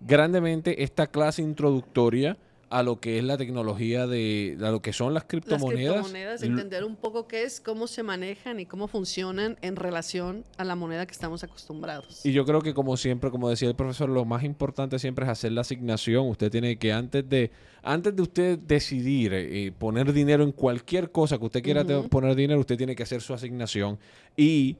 grandemente 0.00 0.82
esta 0.82 1.06
clase 1.06 1.42
introductoria 1.42 2.36
a 2.74 2.82
lo 2.82 2.98
que 2.98 3.18
es 3.18 3.24
la 3.24 3.36
tecnología 3.36 4.08
de 4.08 4.58
a 4.60 4.70
lo 4.72 4.82
que 4.82 4.92
son 4.92 5.14
las 5.14 5.22
criptomonedas. 5.24 5.94
Las 5.94 6.04
criptomonedas, 6.06 6.42
entender 6.42 6.82
un 6.82 6.96
poco 6.96 7.28
qué 7.28 7.44
es, 7.44 7.60
cómo 7.60 7.86
se 7.86 8.02
manejan 8.02 8.58
y 8.58 8.66
cómo 8.66 8.88
funcionan 8.88 9.56
en 9.62 9.76
relación 9.76 10.44
a 10.56 10.64
la 10.64 10.74
moneda 10.74 11.06
que 11.06 11.12
estamos 11.12 11.44
acostumbrados. 11.44 12.26
Y 12.26 12.32
yo 12.32 12.44
creo 12.44 12.62
que 12.62 12.74
como 12.74 12.96
siempre, 12.96 13.30
como 13.30 13.48
decía 13.48 13.68
el 13.68 13.76
profesor, 13.76 14.08
lo 14.08 14.24
más 14.24 14.42
importante 14.42 14.98
siempre 14.98 15.24
es 15.24 15.30
hacer 15.30 15.52
la 15.52 15.60
asignación. 15.60 16.28
Usted 16.28 16.50
tiene 16.50 16.76
que 16.76 16.92
antes 16.92 17.28
de 17.28 17.52
antes 17.84 18.16
de 18.16 18.22
usted 18.22 18.58
decidir 18.58 19.32
eh, 19.34 19.70
poner 19.78 20.12
dinero 20.12 20.42
en 20.42 20.50
cualquier 20.50 21.12
cosa 21.12 21.38
que 21.38 21.44
usted 21.44 21.62
quiera 21.62 21.84
poner 22.10 22.34
dinero, 22.34 22.58
usted 22.58 22.76
tiene 22.76 22.96
que 22.96 23.04
hacer 23.04 23.20
su 23.20 23.34
asignación 23.34 24.00
y 24.36 24.76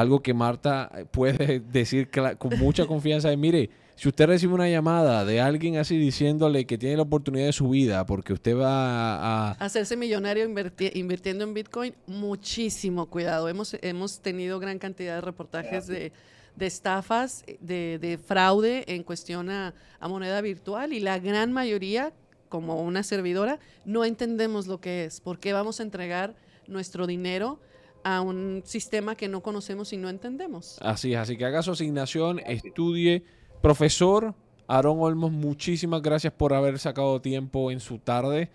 algo 0.00 0.22
que 0.22 0.34
Marta 0.34 0.90
puede 1.10 1.60
decir 1.72 2.10
con 2.38 2.58
mucha 2.58 2.86
confianza 2.86 3.32
es, 3.32 3.38
mire, 3.38 3.70
si 3.98 4.08
usted 4.08 4.26
recibe 4.26 4.54
una 4.54 4.68
llamada 4.68 5.24
de 5.24 5.40
alguien 5.40 5.76
así 5.76 5.98
diciéndole 5.98 6.66
que 6.66 6.78
tiene 6.78 6.96
la 6.96 7.02
oportunidad 7.02 7.46
de 7.46 7.52
su 7.52 7.68
vida 7.68 8.06
porque 8.06 8.32
usted 8.32 8.56
va 8.56 9.16
a... 9.16 9.50
Hacerse 9.58 9.96
millonario 9.96 10.48
invirtiendo 10.94 11.42
en 11.42 11.52
Bitcoin, 11.52 11.94
muchísimo 12.06 13.06
cuidado. 13.06 13.48
Hemos, 13.48 13.76
hemos 13.82 14.20
tenido 14.20 14.60
gran 14.60 14.78
cantidad 14.78 15.16
de 15.16 15.20
reportajes 15.20 15.88
de, 15.88 16.12
estafas, 16.60 17.44
de, 17.58 18.20
fraude 18.24 18.84
en 18.86 19.02
cuestión 19.02 19.50
a, 19.50 19.74
moneda 20.02 20.40
virtual 20.42 20.92
y 20.92 21.00
la 21.00 21.18
gran 21.18 21.52
mayoría, 21.52 22.12
como 22.48 22.80
una 22.80 23.02
servidora, 23.02 23.58
no 23.84 24.04
entendemos 24.04 24.68
lo 24.68 24.80
que 24.80 25.06
es. 25.06 25.20
¿Por 25.20 25.40
qué 25.40 25.52
vamos 25.52 25.80
a 25.80 25.82
entregar 25.82 26.36
nuestro 26.68 27.08
dinero? 27.08 27.58
A 28.16 28.20
un 28.20 28.62
sistema 28.64 29.14
que 29.14 29.28
no 29.28 29.42
conocemos 29.42 29.92
y 29.92 29.96
no 29.96 30.08
entendemos. 30.08 30.78
Así 30.80 31.12
es, 31.12 31.18
así 31.18 31.36
que 31.36 31.44
haga 31.44 31.62
su 31.62 31.72
asignación, 31.72 32.40
estudie, 32.40 33.24
Profesor 33.60 34.34
Aaron 34.68 34.98
Olmos, 35.00 35.32
muchísimas 35.32 36.02
gracias 36.02 36.32
por 36.32 36.52
haber 36.52 36.78
sacado 36.78 37.20
tiempo 37.20 37.70
en 37.70 37.80
su 37.80 37.98
tarde. 37.98 38.50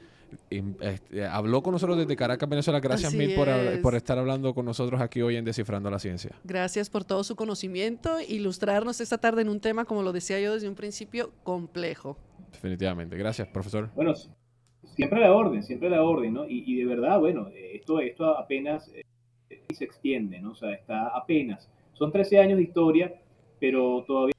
Este, 0.50 1.26
habló 1.26 1.62
con 1.62 1.74
nosotros 1.74 1.98
desde 1.98 2.16
Caracas, 2.16 2.48
Venezuela. 2.48 2.80
Gracias 2.80 3.14
mil 3.14 3.36
por, 3.82 3.96
estar 3.96 4.18
hablando 4.18 4.54
con 4.54 4.66
nosotros 4.66 5.02
aquí 5.02 5.22
hoy 5.22 5.36
en 5.36 5.46
Descifrando 5.46 5.90
la 5.90 6.00
Ciencia. 6.00 6.32
Gracias 6.44 6.90
por 6.90 7.04
todo 7.04 7.24
su 7.24 7.36
conocimiento, 7.36 8.18
ilustrarnos 8.28 9.02
esta 9.02 9.18
tarde 9.18 9.42
en 9.42 9.50
un 9.50 9.60
tema, 9.60 9.86
como 9.86 10.04
lo 10.04 10.14
decía 10.14 10.40
yo 10.40 10.54
desde 10.54 10.70
un 10.70 10.76
principio, 10.76 11.32
complejo. 11.44 12.18
Definitivamente. 12.52 13.18
Gracias, 13.18 13.48
profesor. 13.48 13.90
Bueno, 13.96 14.14
siempre 14.96 15.20
la 15.20 15.32
orden, 15.32 15.64
siempre 15.64 15.90
la 15.90 16.04
orden, 16.04 16.34
¿no? 16.34 16.46
Y, 16.48 16.76
de 16.76 16.86
verdad, 16.86 17.20
bueno, 17.20 17.48
esto, 17.74 18.00
esto 18.00 18.38
apenas 18.38 18.92
eh, 19.68 19.74
se 19.74 19.86
extiende, 19.86 20.40
¿no? 20.40 20.52
O 20.52 20.56
sea, 20.56 20.72
está 20.72 21.08
apenas. 21.08 21.70
Son 21.94 22.12
13 22.12 22.40
años 22.40 22.58
de 22.58 22.64
historia, 22.64 23.14
pero 23.60 24.04
todavía 24.06 24.34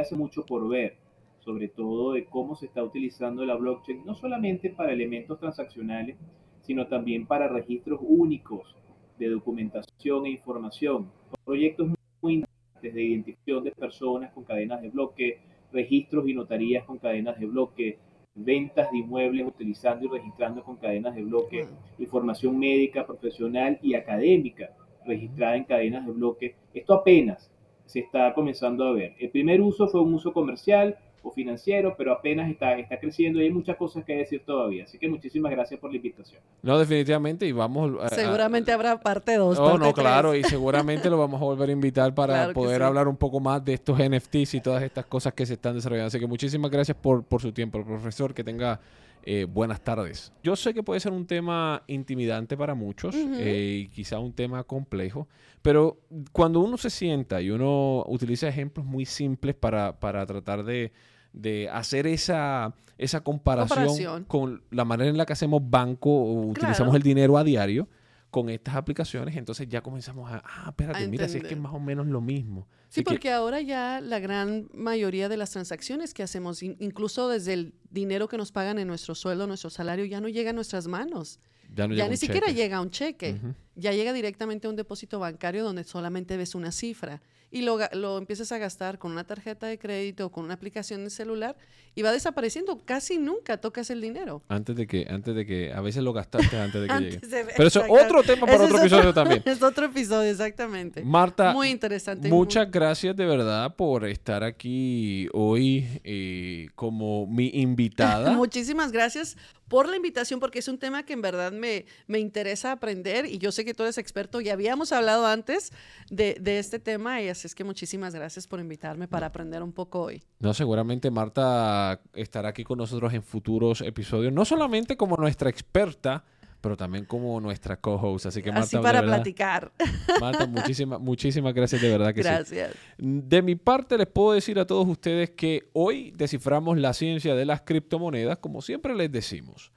hace 0.00 0.16
mucho 0.16 0.44
por 0.44 0.68
ver, 0.68 0.96
sobre 1.40 1.68
todo 1.68 2.12
de 2.12 2.24
cómo 2.24 2.54
se 2.56 2.66
está 2.66 2.82
utilizando 2.82 3.44
la 3.44 3.56
blockchain, 3.56 4.04
no 4.04 4.14
solamente 4.14 4.70
para 4.70 4.92
elementos 4.92 5.38
transaccionales, 5.38 6.16
sino 6.62 6.86
también 6.86 7.26
para 7.26 7.48
registros 7.48 8.00
únicos 8.02 8.76
de 9.18 9.28
documentación 9.28 10.26
e 10.26 10.30
información. 10.30 11.10
Proyectos 11.44 11.88
muy 12.20 12.34
interesantes 12.34 12.94
de 12.94 13.02
identificación 13.02 13.64
de 13.64 13.72
personas 13.72 14.32
con 14.32 14.44
cadenas 14.44 14.80
de 14.80 14.90
bloque, 14.90 15.40
registros 15.72 16.28
y 16.28 16.34
notarías 16.34 16.84
con 16.84 16.98
cadenas 16.98 17.38
de 17.38 17.46
bloque, 17.46 17.98
ventas 18.34 18.90
de 18.90 18.98
inmuebles 18.98 19.46
utilizando 19.46 20.06
y 20.06 20.08
registrando 20.08 20.62
con 20.62 20.76
cadenas 20.76 21.14
de 21.14 21.22
bloque, 21.22 21.66
información 21.98 22.58
médica, 22.58 23.06
profesional 23.06 23.78
y 23.82 23.94
académica 23.94 24.70
registrada 25.04 25.56
en 25.56 25.64
cadenas 25.64 26.06
de 26.06 26.12
bloque. 26.12 26.54
Esto 26.72 26.94
apenas 26.94 27.50
se 27.84 28.00
está 28.00 28.32
comenzando 28.34 28.84
a 28.84 28.92
ver. 28.92 29.14
El 29.18 29.30
primer 29.30 29.60
uso 29.60 29.88
fue 29.88 30.00
un 30.00 30.14
uso 30.14 30.32
comercial, 30.32 30.96
o 31.22 31.30
financiero, 31.30 31.94
pero 31.96 32.12
apenas 32.12 32.50
está, 32.50 32.76
está 32.78 32.98
creciendo 32.98 33.40
y 33.40 33.44
hay 33.44 33.50
muchas 33.50 33.76
cosas 33.76 34.04
que 34.04 34.16
decir 34.16 34.42
todavía. 34.44 34.84
Así 34.84 34.98
que 34.98 35.08
muchísimas 35.08 35.52
gracias 35.52 35.78
por 35.78 35.90
la 35.90 35.96
invitación. 35.96 36.40
No, 36.62 36.78
definitivamente, 36.78 37.46
y 37.46 37.52
vamos... 37.52 37.92
a- 38.02 38.06
a- 38.06 38.08
Seguramente 38.10 38.72
habrá 38.72 39.00
parte 39.00 39.36
2. 39.36 39.58
Oh, 39.58 39.78
no, 39.78 39.92
claro, 39.92 40.34
y 40.34 40.42
seguramente 40.44 41.08
lo 41.08 41.18
vamos 41.18 41.40
a 41.40 41.44
volver 41.44 41.68
a 41.68 41.72
invitar 41.72 42.14
para 42.14 42.34
Claro 42.34 42.52
poder 42.54 42.78
sí. 42.78 42.82
hablar 42.84 43.06
un 43.08 43.16
poco 43.16 43.38
más 43.40 43.64
de 43.64 43.74
estos 43.74 43.98
NFTs 43.98 44.54
y 44.54 44.60
todas 44.60 44.82
estas 44.82 45.06
cosas 45.06 45.32
que 45.34 45.46
se 45.46 45.54
están 45.54 45.74
desarrollando. 45.74 46.08
Así 46.08 46.18
que 46.18 46.26
muchísimas 46.26 46.70
gracias 46.70 46.96
por, 46.96 47.22
por 47.24 47.40
su 47.40 47.52
tiempo, 47.52 47.82
profesor. 47.84 48.34
Que 48.34 48.42
tenga 48.44 48.80
eh, 49.24 49.46
buenas 49.48 49.80
tardes. 49.82 50.32
Yo 50.42 50.56
sé 50.56 50.74
que 50.74 50.82
puede 50.82 51.00
ser 51.00 51.12
un 51.12 51.26
tema 51.26 51.82
intimidante 51.86 52.56
para 52.56 52.74
muchos 52.74 53.14
eh, 53.14 53.84
y 53.84 53.88
quizá 53.88 54.18
un 54.18 54.32
tema 54.32 54.64
complejo, 54.64 55.28
pero 55.62 56.00
cuando 56.32 56.60
uno 56.60 56.76
se 56.76 56.90
sienta 56.90 57.40
y 57.40 57.50
uno 57.50 58.04
utiliza 58.08 58.48
ejemplos 58.48 58.84
muy 58.84 59.04
simples 59.06 59.54
para, 59.54 59.98
para 60.00 60.26
tratar 60.26 60.64
de, 60.64 60.92
de 61.32 61.68
hacer 61.70 62.06
esa, 62.06 62.74
esa 62.98 63.22
comparación, 63.22 63.86
Comparación. 63.86 64.24
con 64.24 64.62
la 64.70 64.84
manera 64.84 65.10
en 65.10 65.16
la 65.16 65.26
que 65.26 65.32
hacemos 65.34 65.62
banco 65.64 66.10
o 66.10 66.46
utilizamos 66.46 66.94
el 66.94 67.02
dinero 67.02 67.38
a 67.38 67.44
diario 67.44 67.88
con 68.32 68.48
estas 68.48 68.74
aplicaciones, 68.76 69.36
entonces 69.36 69.68
ya 69.68 69.82
comenzamos 69.82 70.32
a, 70.32 70.42
ah, 70.44 70.64
espérate, 70.70 71.04
A 71.04 71.06
mira, 71.06 71.28
si 71.28 71.36
es 71.36 71.44
que 71.44 71.52
es 71.52 71.60
más 71.60 71.74
o 71.74 71.78
menos 71.78 72.06
lo 72.06 72.22
mismo. 72.22 72.66
Sí, 72.88 72.88
Así 72.88 73.00
que- 73.04 73.10
porque 73.10 73.30
ahora 73.30 73.60
ya 73.60 74.00
la 74.00 74.20
gran 74.20 74.70
mayoría 74.72 75.28
de 75.28 75.36
las 75.36 75.50
transacciones 75.50 76.14
que 76.14 76.22
hacemos, 76.22 76.62
in- 76.62 76.76
incluso 76.80 77.28
desde 77.28 77.52
el 77.52 77.74
dinero 77.90 78.28
que 78.28 78.38
nos 78.38 78.50
pagan 78.50 78.78
en 78.78 78.88
nuestro 78.88 79.14
sueldo, 79.14 79.46
nuestro 79.46 79.68
salario, 79.68 80.06
ya 80.06 80.20
no 80.22 80.28
llega 80.30 80.48
a 80.50 80.52
nuestras 80.54 80.88
manos. 80.88 81.40
ya 81.74 81.86
no 81.86 81.94
ya 81.94 82.04
llega 82.04 82.08
ni 82.10 82.16
siquiera 82.16 82.46
cheque. 82.48 82.60
llega 82.62 82.80
un 82.80 82.90
cheque. 82.90 83.40
Ya 83.76 83.92
llega 83.92 84.12
directamente 84.14 84.66
a 84.66 84.70
un 84.70 84.76
depósito 84.76 85.18
bancario 85.18 85.62
donde 85.62 85.84
solamente 85.84 86.36
ves 86.38 86.54
una 86.54 86.72
cifra 86.72 87.22
y 87.52 87.62
lo, 87.62 87.78
lo 87.92 88.18
empiezas 88.18 88.50
a 88.50 88.58
gastar 88.58 88.98
con 88.98 89.12
una 89.12 89.24
tarjeta 89.24 89.66
de 89.66 89.78
crédito 89.78 90.26
o 90.26 90.32
con 90.32 90.44
una 90.44 90.54
aplicación 90.54 91.04
de 91.04 91.10
celular 91.10 91.54
y 91.94 92.00
va 92.02 92.10
desapareciendo. 92.10 92.78
Casi 92.84 93.18
nunca 93.18 93.58
tocas 93.58 93.90
el 93.90 94.00
dinero. 94.00 94.42
Antes 94.48 94.74
de 94.74 94.86
que, 94.86 95.06
antes 95.10 95.34
de 95.34 95.44
que, 95.44 95.72
a 95.72 95.80
veces 95.82 96.02
lo 96.02 96.12
gastaste 96.14 96.56
antes 96.58 96.80
de 96.82 96.88
que 96.88 96.94
llegue. 96.98 97.14
Antes 97.16 97.30
de- 97.30 97.44
Pero 97.54 97.68
eso 97.68 97.84
es 97.84 97.90
otro 97.90 98.22
tema 98.22 98.46
para 98.46 98.64
otro 98.64 98.78
episodio 98.78 99.12
también. 99.14 99.42
Es 99.46 99.62
otro 99.62 99.86
episodio, 99.86 100.30
exactamente. 100.30 101.04
Marta, 101.04 101.52
Muy 101.52 101.68
interesante. 101.68 102.28
muchas 102.28 102.70
gracias 102.70 103.14
de 103.14 103.26
verdad 103.26 103.76
por 103.76 104.06
estar 104.06 104.42
aquí 104.42 105.28
hoy 105.34 105.86
eh, 106.04 106.68
como 106.74 107.26
mi 107.26 107.50
invitada. 107.52 108.30
Muchísimas 108.32 108.92
gracias 108.92 109.36
por 109.68 109.88
la 109.88 109.96
invitación 109.96 110.38
porque 110.40 110.58
es 110.58 110.68
un 110.68 110.76
tema 110.78 111.02
que 111.04 111.14
en 111.14 111.22
verdad 111.22 111.50
me, 111.50 111.86
me 112.06 112.18
interesa 112.18 112.72
aprender 112.72 113.24
y 113.26 113.38
yo 113.38 113.52
sé 113.52 113.64
que 113.64 113.72
tú 113.72 113.82
eres 113.84 113.96
experto 113.96 114.40
y 114.42 114.50
habíamos 114.50 114.92
hablado 114.92 115.26
antes 115.26 115.72
de, 116.10 116.36
de 116.40 116.58
este 116.58 116.78
tema 116.78 117.22
y 117.22 117.28
así 117.28 117.41
es 117.44 117.54
que 117.54 117.64
muchísimas 117.64 118.14
gracias 118.14 118.46
por 118.46 118.60
invitarme 118.60 119.08
para 119.08 119.26
aprender 119.26 119.62
un 119.62 119.72
poco 119.72 120.02
hoy. 120.02 120.22
No, 120.38 120.54
seguramente 120.54 121.10
Marta 121.10 122.00
estará 122.14 122.50
aquí 122.50 122.64
con 122.64 122.78
nosotros 122.78 123.12
en 123.14 123.22
futuros 123.22 123.80
episodios, 123.80 124.32
no 124.32 124.44
solamente 124.44 124.96
como 124.96 125.16
nuestra 125.16 125.50
experta, 125.50 126.24
pero 126.62 126.76
también 126.76 127.04
como 127.04 127.40
nuestra 127.40 127.78
co-host. 127.78 128.26
Así 128.26 128.42
que 128.42 128.50
Marta, 128.50 128.64
así 128.64 128.76
para 128.78 129.00
verdad, 129.00 129.16
platicar. 129.16 129.72
Marta, 130.20 130.46
muchísimas, 130.46 131.00
muchísimas 131.00 131.52
gracias 131.52 131.82
de 131.82 131.88
verdad 131.90 132.14
que 132.14 132.22
sí. 132.22 132.28
Gracias. 132.28 132.74
De 132.96 133.42
mi 133.42 133.56
parte 133.56 133.98
les 133.98 134.06
puedo 134.06 134.32
decir 134.32 134.58
a 134.58 134.66
todos 134.66 134.86
ustedes 134.86 135.30
que 135.30 135.68
hoy 135.74 136.12
desciframos 136.16 136.78
la 136.78 136.94
ciencia 136.94 137.34
de 137.34 137.44
las 137.44 137.62
criptomonedas, 137.62 138.38
como 138.38 138.62
siempre 138.62 138.94
les 138.94 139.10
decimos. 139.10 139.72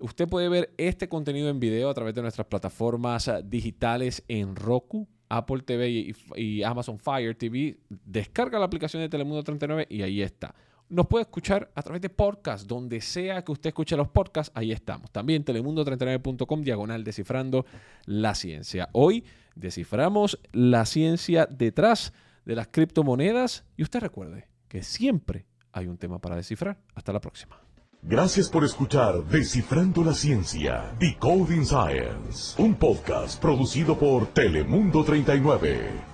Usted 0.00 0.28
puede 0.28 0.48
ver 0.48 0.74
este 0.78 1.08
contenido 1.08 1.48
en 1.48 1.60
video 1.60 1.90
a 1.90 1.94
través 1.94 2.14
de 2.14 2.22
nuestras 2.22 2.46
plataformas 2.46 3.30
digitales 3.44 4.24
en 4.28 4.56
Roku, 4.56 5.08
Apple 5.30 5.62
TV 5.62 6.12
y, 6.36 6.62
Amazon 6.62 6.98
Fire 6.98 7.34
TV. 7.34 7.78
Descarga 7.88 8.58
la 8.58 8.66
aplicación 8.66 9.00
de 9.02 9.08
Telemundo 9.08 9.42
39 9.42 9.86
y 9.88 10.02
ahí 10.02 10.20
está. 10.20 10.54
Nos 10.90 11.06
puede 11.06 11.22
escuchar 11.22 11.70
a 11.74 11.82
través 11.82 12.02
de 12.02 12.10
podcast, 12.10 12.66
donde 12.66 13.00
sea 13.00 13.44
que 13.44 13.52
usted 13.52 13.68
escuche 13.68 13.96
los 13.96 14.08
podcasts, 14.08 14.52
ahí 14.56 14.72
estamos. 14.72 15.10
También 15.12 15.44
telemundo39.com, 15.44 16.62
diagonal 16.62 17.04
descifrando 17.04 17.64
la 18.06 18.34
ciencia. 18.34 18.88
Hoy 18.92 19.24
desciframos 19.54 20.40
la 20.52 20.84
ciencia 20.84 21.46
detrás 21.46 22.12
de 22.44 22.56
las 22.56 22.66
criptomonedas 22.66 23.64
y 23.76 23.84
usted 23.84 24.00
recuerde 24.00 24.48
que 24.66 24.82
siempre 24.82 25.46
hay 25.70 25.86
un 25.86 25.96
tema 25.96 26.20
para 26.20 26.34
descifrar. 26.34 26.78
Hasta 26.96 27.12
la 27.12 27.20
próxima. 27.20 27.69
Gracias 28.02 28.48
por 28.48 28.64
escuchar 28.64 29.22
Descifrando 29.24 30.02
la 30.02 30.14
Ciencia, 30.14 30.90
Decoding 30.98 31.66
Science, 31.66 32.60
un 32.60 32.74
podcast 32.74 33.38
producido 33.38 33.98
por 33.98 34.26
Telemundo 34.28 35.04
39. 35.04 36.09